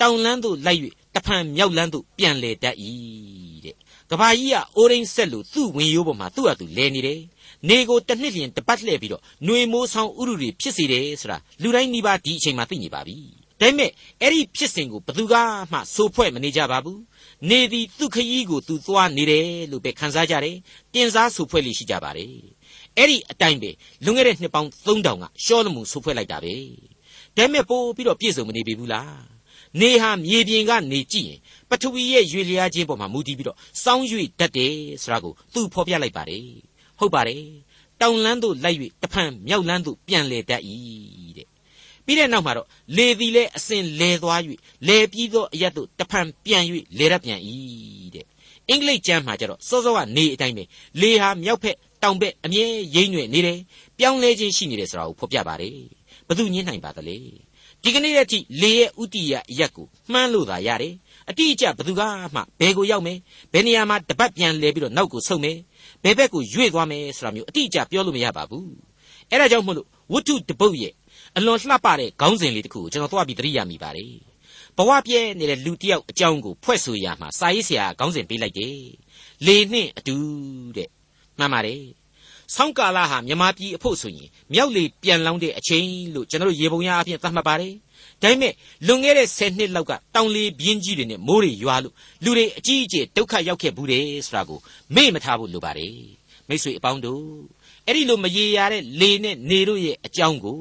[0.00, 0.80] တောင်လန်းတို့လိုက်၍
[1.14, 2.76] တဖန်မြောက်လန်းတို့ပြန်လေတတ်၏
[3.64, 3.76] တဲ့
[4.10, 7.20] ကဘာကြီးကအိုးရင်းဆက်လို့သူ့ဝင်ရိုးပေါ်မှာသူ့ဟာသူလဲနေတယ်
[7.68, 13.16] နေကိုတစ်နှစ်လျင်တပတ်လှည့်ပြီးတော့ຫນွေမိုးဆောင်ဥရုတွေဖြစ်စေတယ်ဆိုတာလူတိုင်းနီးပါးဒီအချိန်မှာသိနေပါပြီ
[13.60, 13.90] ဒါပေမဲ့
[14.22, 15.34] အဲ့ဒီဖြစ်စဉ်ကိုဘသူက
[15.72, 17.00] မှစိုးဖွဲ့မနေကြပါဘူး
[17.50, 20.56] နေသည်သူခရီးကိုသူသွားနေတယ်လို့ပဲခန်းစားကြတယ်
[20.94, 22.34] တင်စားစိုးဖွဲ့လိရှိကြပါတယ်
[22.96, 23.70] အဲ့ဒီအတိုင်းပဲ
[24.04, 26.54] လွန်ခဲ့တဲ့နှစ်ပေါင်း3000ကရှောလမုန်စိုးဖွဲ့လိုက်တာပဲ
[27.36, 29.30] ဒါပေမဲ့ပို့ပြီးတော့ပြည့်စုံမနေပြီဘူးလား
[29.80, 36.44] နေဟာမြေပြင်ကနေကြည့်ရင်ပထဝီရဲ့ရွေလျားခြင်းပေါ်မှာမူတည်ပြီးတော့စောင်းရွေတတ်တယ်ဆိုတာကိုသူဖော်ပြလိုက်ပါတယ်
[36.98, 37.42] ဟုတ်ပါတယ်
[38.00, 40.62] တောင်လန်းသို့လိုက်၍တဖန်မြောက်လန်းသို့ပြန်လေတတ်၏
[41.36, 41.46] တဲ့
[42.04, 42.66] ပြီးတဲ့နောက်မှာတော့
[42.96, 44.40] လေသည်လည်းအစဉ်လဲသွား၍
[44.88, 46.64] လဲပြီးသောအရက်သို့တဖန်ပြန်၍
[46.98, 47.40] လဲရပြန်၏
[48.14, 48.26] တဲ့
[48.68, 50.64] အင်္ဂလိပ်ကျမ်းမှာကျတော့စောစောကနေအတိုင်းပဲ
[51.00, 52.64] လေဟာမြောက်ဖက်တောင်ဘက်အမြဲ
[52.94, 53.58] ရိမ့်ွေနေတယ်
[53.98, 55.99] ပြောင်းလဲခြင်းရှိနေတယ်ဆိုတာကိုဖော်ပြပါတယ်
[56.30, 57.16] ဘသူညင်းနိုင်ပါသလဲ
[57.82, 60.94] ဒီကနေ့ရက်ထိလေရဲ့ဥတီယအရက်ကိုမှန်းလို့သာရတယ်
[61.30, 62.02] အတိအကျဘသူက
[62.34, 63.18] မှဘယ်ကိုရောက်မယ်
[63.52, 65.58] ဘယ်နေရာမှာတပတ်ပြန်လဲပြီးတော့နောက်ကိုဆုတ်မယ်
[66.02, 68.70] ဘယ်ဘက်ကိုရွေ့သွားမယ်ဆိုတာမျိုးအတိအကျပြောလို့မရပါဘူး
[69.30, 70.94] အဲ့ဒါကြောင့်မို့လို့ဝတ္ထုတပုတ်ရဲ့
[71.36, 74.14] အလွန်လှပတဲ့ခေါင်းစဉ်လေးတစ်ခုကိုကျွန်တော်သွားပြီးသတိရမိပါတယ်
[74.76, 78.78] ဘဝပြဲနေတဲ့လူတစ်ယောက်အကြောင်းကိုဖွဲ့ဆိုရမှာစာရေးဆရာခေါင်းစဉ်ပေးလိုက်တယ်
[79.46, 80.16] လေနှင့်အတူ
[80.76, 80.88] တဲ့
[81.38, 81.82] မှန်ပါတယ်
[82.54, 87.74] ဆောင်းကာလဟာမြမပြည်အဖို့ဆိုရင်မြောက်လေပြန်လောင်းတဲ့အချိန်လို့ကျွန်တော်ရေပုံရအဖြစ်သတ်မှတ်ပါတယ်
[88.22, 88.52] ဒါပေမဲ့
[88.86, 94.58] လွန်ခဲ့တဲ့10နှစ်လောက်ကတောင်လေပြင်းကြီးတွေနဲ့မိုးတွေရွာလို့လူတွေအကြီးအကျယ်ဒုက္ခရောက်ခဲ့ဘူးတယ်ဆိုတာကို
[94.94, 95.94] မေ့မထားဖို့လိုပါတယ်
[96.48, 97.24] မိတ်ဆွေအပေါင်းတို့
[97.86, 100.60] အဲ့ဒီလိုမရေရာတဲ့လေနဲ့နေတို့ရဲ့အကြောင်းကို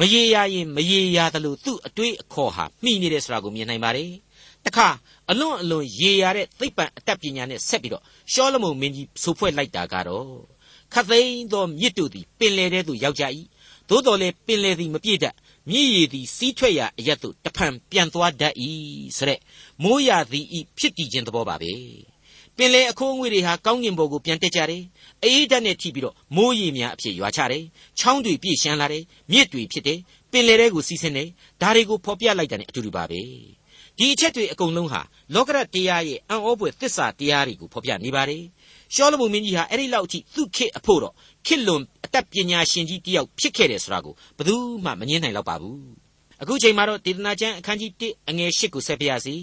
[0.00, 4.10] မရေရာရင်မရေရာသလိုသူ့အတွေးအခေါ်ဟာမှီနေတယ်ဆိုတာကိုမြင်နိုင်ပါတယ်
[4.66, 4.88] တခါ
[5.30, 10.51] အလွန်အလွန်ရေရာတဲ့သိပ္ပံအတတ်ပညာနဲ့ဆက်ပြီးတော့ရှောလမုန်မင်းကြီးဆိုဖွဲ့လိုက်တာကတော့
[10.92, 13.24] ခသိန်းသောမြစ်တို့သည်ပင်လယ်ထဲသို့ရောက်ကြ၏
[13.88, 15.34] သို့တော်လည်းပင်လယ်သည်မပြည့်တတ်
[15.70, 18.54] မြည်ရည်သည်စီးထွက်ရာအရက်သို့တဖန်ပြန်သွားတတ်၏
[19.16, 19.40] ဆိုတဲ့
[19.82, 21.72] မိုးရသည်ဤဖြစ်တည်ခြင်းသဘောပါပဲ
[22.56, 24.82] ပင်လေအခိုးအငွေတွေဟာကောင်းကင်ဘုံကိုပြန်တက်ကြတယ်
[25.24, 27.64] အေးဓာတ်နဲ့ထိပြီးတော့မိုးရေများအဖြစ်ရွာချတယ်
[27.98, 29.98] ချောင်းတွေပြည့်ရှမ်းလာတယ်မြစ်တွေဖြစ်တယ်
[30.32, 31.28] ပင်လေတွေကိုစီးဆင်းတယ်
[31.60, 33.20] ဒါတွေကိုဖော်ပြလိုက်တာ ਨੇ အတူတူပါပဲ
[33.98, 35.00] ဒီအချက်တွေအကုန်လုံးဟာ
[35.34, 38.42] လောကရတရားရဲ့အံ့ဩဖွယ်သစ္စာတရားတွေကိုဖော်ပြနေပါတယ်
[38.94, 41.14] ရှောလမုန်မင်းကြီးဟာအဲ့ဒီလောက်အထိသူ့ခေတ်အဖို့တော့
[41.46, 45.80] ခေတ်လွန်အတတ်ပညာရှင်ကြီးတယောက်ဖြစ်ခဲ့တယ်ဆိုတာကိုဘယ်သူမှမငြင်းနိုင်တော့ပါဘူး
[46.42, 49.34] အခုချိန်မှာတော့ဒေသနာကျမ်းအခန်းကြီး1အငယ်8ကိုဆက်ပြရစီ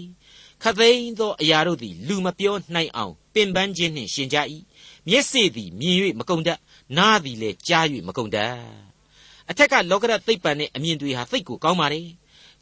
[0.62, 4.38] ခသိန်းသောအရာတို့သည်လူမပြောနိုင်အောင်ပင်ပန်းခြင်းနှင့်ရှင်ကြ၏
[5.08, 6.58] မျက်စိသည်မြင်၍မကုန်တတ်
[6.96, 8.54] နားသည်လည်းကြား၍မကုန်တတ်
[9.50, 12.06] အထက်ကလောကရသိပ္ပံနဲ့အမြင်တွေဟာသိတ်ကိုကောင်းပါတယ်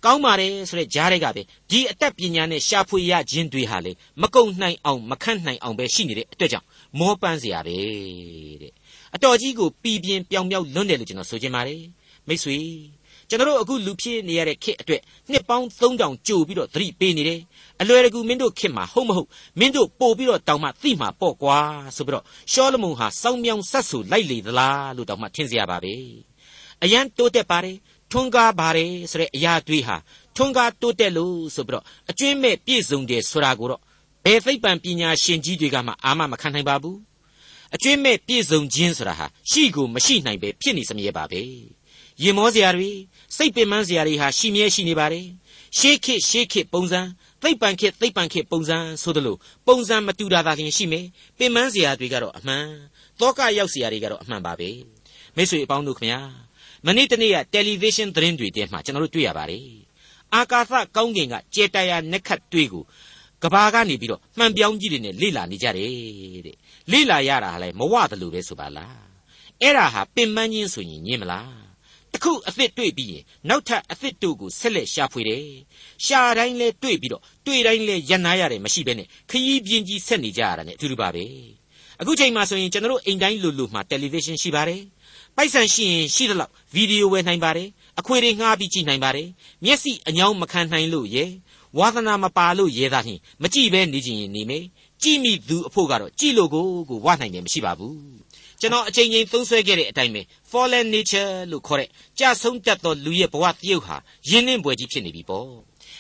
[0.06, 6.68] ကောင်းပါတယ်ဆိုတဲ့ကြားတွေကပဲဒီအသက်ပညာနဲ့ရှာဖွေရခြင်းတွေဟာလေမကုံနိုင်အောင်မခန့်နိုင်အောင်ပဲရှိနေတဲ့အတွက်ကြောင့်
[7.00, 7.78] မောပန်းเสียရပဲ
[8.62, 8.72] တဲ့
[9.16, 11.82] အတော်ကြီးကိုပြည်ပြင်းပြောင်ပြောင်လွန်းတယ်လို့ကျွန်တော်ဆိုချင်ပါတယ်
[12.28, 12.58] မိတ်ဆွေ
[13.30, 17.40] ကျွန်တော်အခုလူဖြစ်နေရတဲ့ခေတ်အတွက်နှစ်ပေါင်း3000ကြိုပြီးတော့သတိပေးနေတယ်
[17.82, 21.60] အလွယ်တကူမင်းတို့ခေတ်မှာဟုတ်မဟုတ်မင်းတို့ပို့ပြီးတော့တောင်မှသိမှာပေါ့ကွာ
[21.96, 25.94] ဆိုပြီးတော့ရှောလမုန်ဟာစောင်းမြောင်ဆက်ဆူလိုက်လေသလားလို့တောင်မှထင်စရာပါပဲ
[26.84, 27.78] အရန်တိုးတက်ပါတယ်
[28.11, 29.97] ထွန်းကားပါတယ်ဆိုတဲ့အရာတွေးဟာ
[30.37, 33.83] ထွန်းကားတိုးတက်လို့ဆိုပြီးတော့အကျွင်းမဲ့ပြည့်စုံတယ်ဆိုတာကိုတော့
[34.25, 36.99] ဘယ်သိပ္ပံပညာရှင်ကြီးတွေကမှအာမမခံနိုင်ပါဘူး
[37.75, 41.41] အကျွင်းမဲ့ပြည့်စုံခြင်းဆိုတာဟာရှိကိုမရှိနိုင်ပဲဖြစ်နေစမြဲပါပဲ
[42.23, 42.91] ရင်မောစရာတွေ
[43.37, 45.27] စိတ်ပင်ပန်းစရာတွေဟာရှိမြဲရှိနေပါတယ်
[45.79, 47.01] ရှေးခေတ်ရှေးခေတ်ပုံစံ
[47.43, 51.07] သိပ်ပံခေတ်သိပ်ပံခေတ်ပုံစံဆိုသလိုပုံစံမတူတာသာလျှင်ရှိမယ်
[51.39, 52.67] ပင်ပန်းစရာတွေကတော့အမှန်
[53.21, 54.71] တောကရောက်စရာတွေကတော့အမှန်ပါပဲ
[55.37, 56.21] မိတ်ဆွေအပေါင်းတို့ခင်ဗျာ
[56.87, 59.65] မနေ့တနေ့ကတယ်လီဗေးရှင်းသတင်းတွေထဲမှာကျွန်တော်တို့တွေ့ရပါတယ်
[60.35, 62.85] အာကာသကောင်းကင်ကကြဲတရာနက်ခတ်တွေ့ကို
[63.43, 65.91] ကဘာကနေပြီးတော့မှန်ပြောင်းကြီးတွေနဲ့လေ့လာနေကြတယ်
[66.47, 66.57] တဲ့
[66.93, 69.01] လေ့လာရတာလည်းမဝသလိုပဲဆိုပါလား
[69.63, 71.69] အဲ့ဒါဟာပင်ပန်းချင်းဆိုရင်ညင်မလား
[72.13, 75.45] တခုအသစ်တွေ့ပြီးရင်နောက်ထပ်အသစ်တို့ကိုဆက်လက်ရှာဖွေတယ်
[76.05, 81.25] ရှာတိုင်းလဲတွေ့ပြီးတော့တွေ့တိုင်းလဲရန်နာရတယ်မရှိဘဲနဲ့ခရီးပြင်းကြီးဆက်နေကြရတာ ਨੇ အတူတူပါပဲ
[82.01, 84.83] အခုချိန်မှာဆိုရင်ကျွန်တော်တို့အိမ်တိုင်းလူလူမှာတယ်လီဗေးရှင်းရှိပါတယ်
[85.41, 89.29] ပိုက်ဆံရှိရင်ရှိသလောက်ဗီဒီယိုဝယ်နိုင်ပါတယ်အခွေတွေငှားပြီးကြည့်နိုင်ပါတယ်
[89.65, 91.25] မျက်စိအညောင်းမခံနိုင်လို့ရေ
[91.79, 94.65] ဝါသနာမပါလို့ရဲသားချင်းမကြည့်ပဲနေခြင်းရင်နေမယ်
[95.03, 97.97] ကြည့်မိသူအဖို့ကတော့ကြည့်လို့ကိုကိုဝနိုင်တယ်မရှိပါဘူး
[98.61, 103.97] ကျွန်တော်အချိန်ချင်းသုံးဆွဲခဲ့တဲ့အတိုင်းပဲ fallen nature လို့ခေါ်တဲ့ကြာဆုံးတတ်သောလူရဲ့ဘဝတရုပ်ဟာ
[104.31, 105.49] ယဉ်နှင်းပွဲကြီးဖြစ်နေပြီပေါ့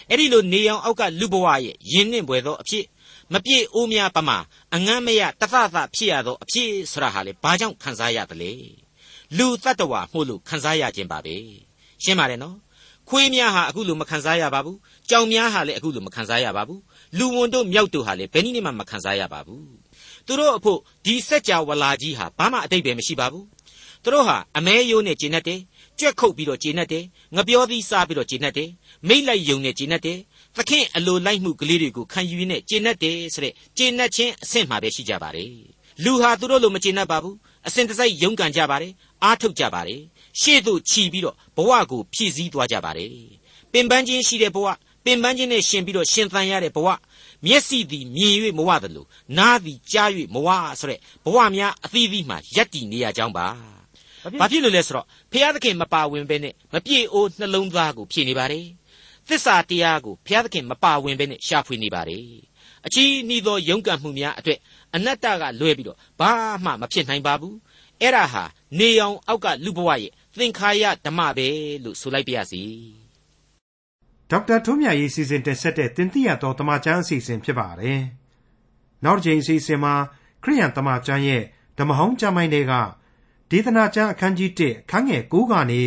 [0.08, 2.84] အဲ့ဒီလိုနေအောင်အောက်ကလူဘဝရဲ့ယဉ်နှင်းပွဲသောအဖြစ်
[3.32, 4.38] မပြည့်အိုးများပမာ
[4.74, 8.52] အငမ်းမရတသသဖြစ်ရသောအဖြစ်ဆရာဟာလေဘာကြောင့်ခံစားရသလဲ
[9.36, 11.34] လူတ attva မှုလို့ခံစားရခြင်းပါပဲ
[12.02, 12.56] ရှင်းပါတယ်နော်
[13.08, 14.78] ခွေးများဟာအခုလိုမခံစားရပါဘူး
[15.10, 16.80] ကြောင်များဟာလည်းအခုလိုမခံစားရပါဘူး
[17.18, 19.64] လူဝန်တို့မြောက်တို့ဟာလည်းဘယ်နည်းမှမခံစားရပါဘူး
[20.26, 23.46] သူတို့အဖို့ဒီစက်ကြဝဠာကြီးဟာဘာမှအတိတ်ပဲမရှိပါဘူး
[24.04, 25.60] သူတို့ဟာအမဲရိုးနဲ့ကျင်တ်တယ်
[25.98, 27.04] ကြွက်ခုတ်ပြီးတော့ကျင်တ်တယ်
[27.36, 28.70] ငပြောသီးစားပြီးတော့ကျင်တ်တယ်
[29.08, 30.18] မိတ်လိုက်ယုံနဲ့ကျင်တ်တယ်
[30.56, 35.52] သခင်အလိုလိုက်မှုကလေးတွေကိုခံယူနေကျင်တ်တယ်ဆိုတဲ့ကျင်တ်ခြင်းအဆင့်မှာပဲရှိကြပါတယ်
[36.04, 37.36] လူဟာသူတို့လိုမကျင်တ်ပါဘူး
[37.66, 40.02] အစဉ်တစိုက်ယုံကန်ကြပါတယ် အားထုတ်ကြပါတယ်
[40.40, 43.10] ရှေ့သို့ခြီးပြီးတော့ဘဝကိုဖြည့်ဆည်းသွားကြပါတယ်
[43.72, 44.66] ပင်ပန်းခြင်းရှိတဲ့ဘဝ
[45.04, 46.88] ပင်ပန်းခြင်းနဲ့ရှင်ပြီးတော့ရှင်သန်ရတဲ့ဘဝ
[47.46, 49.06] မျက်စိသည်မြင်၍မဝသလို
[49.38, 50.48] နားသည်ကြား၍မဝ
[50.80, 53.46] ဆိုတဲ့ဘဝများအသီးသီးမှယက်တည်နေရကြောင်းပါ
[54.40, 58.66] ဘာဖြစ်လို့လဲဆိုတော့ဖျားသခင်မပါဝင်ဘဲနဲ့မပြေအိုးနှလုံးသားကိုဖြည့်နေပါတယ်
[59.28, 62.24] သစ္စာတရားကိုဘုရားသခင်မပါဝင်ဘဲနဲ့ရှာဖွေနေပါတယ်
[62.86, 64.58] အချီးနှီးသောယုံကံမှုများအတွက်
[64.94, 66.30] အနတ္တကလွဲပြီးတော့ဘာ
[66.64, 67.56] မှမဖြစ်နိုင်ပါဘူး
[68.00, 68.44] အဲ့ဒါဟာ
[68.78, 71.48] နေအောင်အောက်ကလူဘဝရဲ့သင်္ခါရဓမ္မပဲ
[71.84, 72.62] လို့ဆိုလိုက်ပါရစေ
[74.30, 78.00] ဒေါက်တာထွန်းမြတ်ရေးစီစဉ်တင်ဆက်တဲ့တင်ပြတော်တမချန်းအစီအစဉ်ဖြစ်ပါတယ်
[79.04, 79.94] နောက်တစ်ချိန်အစီအစဉ်မှာ
[80.42, 81.42] ခရိယန်တမချန်းရဲ့
[81.78, 82.74] ဓမ္မဟောင်းကျမ်းပိုင်းတွေက
[83.50, 85.82] ဒေသနာကျမ်းအခန်းကြီး1အခန်းငယ်9ကနေ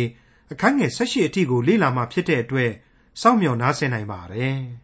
[0.52, 2.72] အခန်းငယ်18အထိကိုလေ့လာမှဖြစ်တဲ့အတွက်
[3.20, 4.58] စောင့်မျှော်နားဆင်နိုင်ပါတယ်။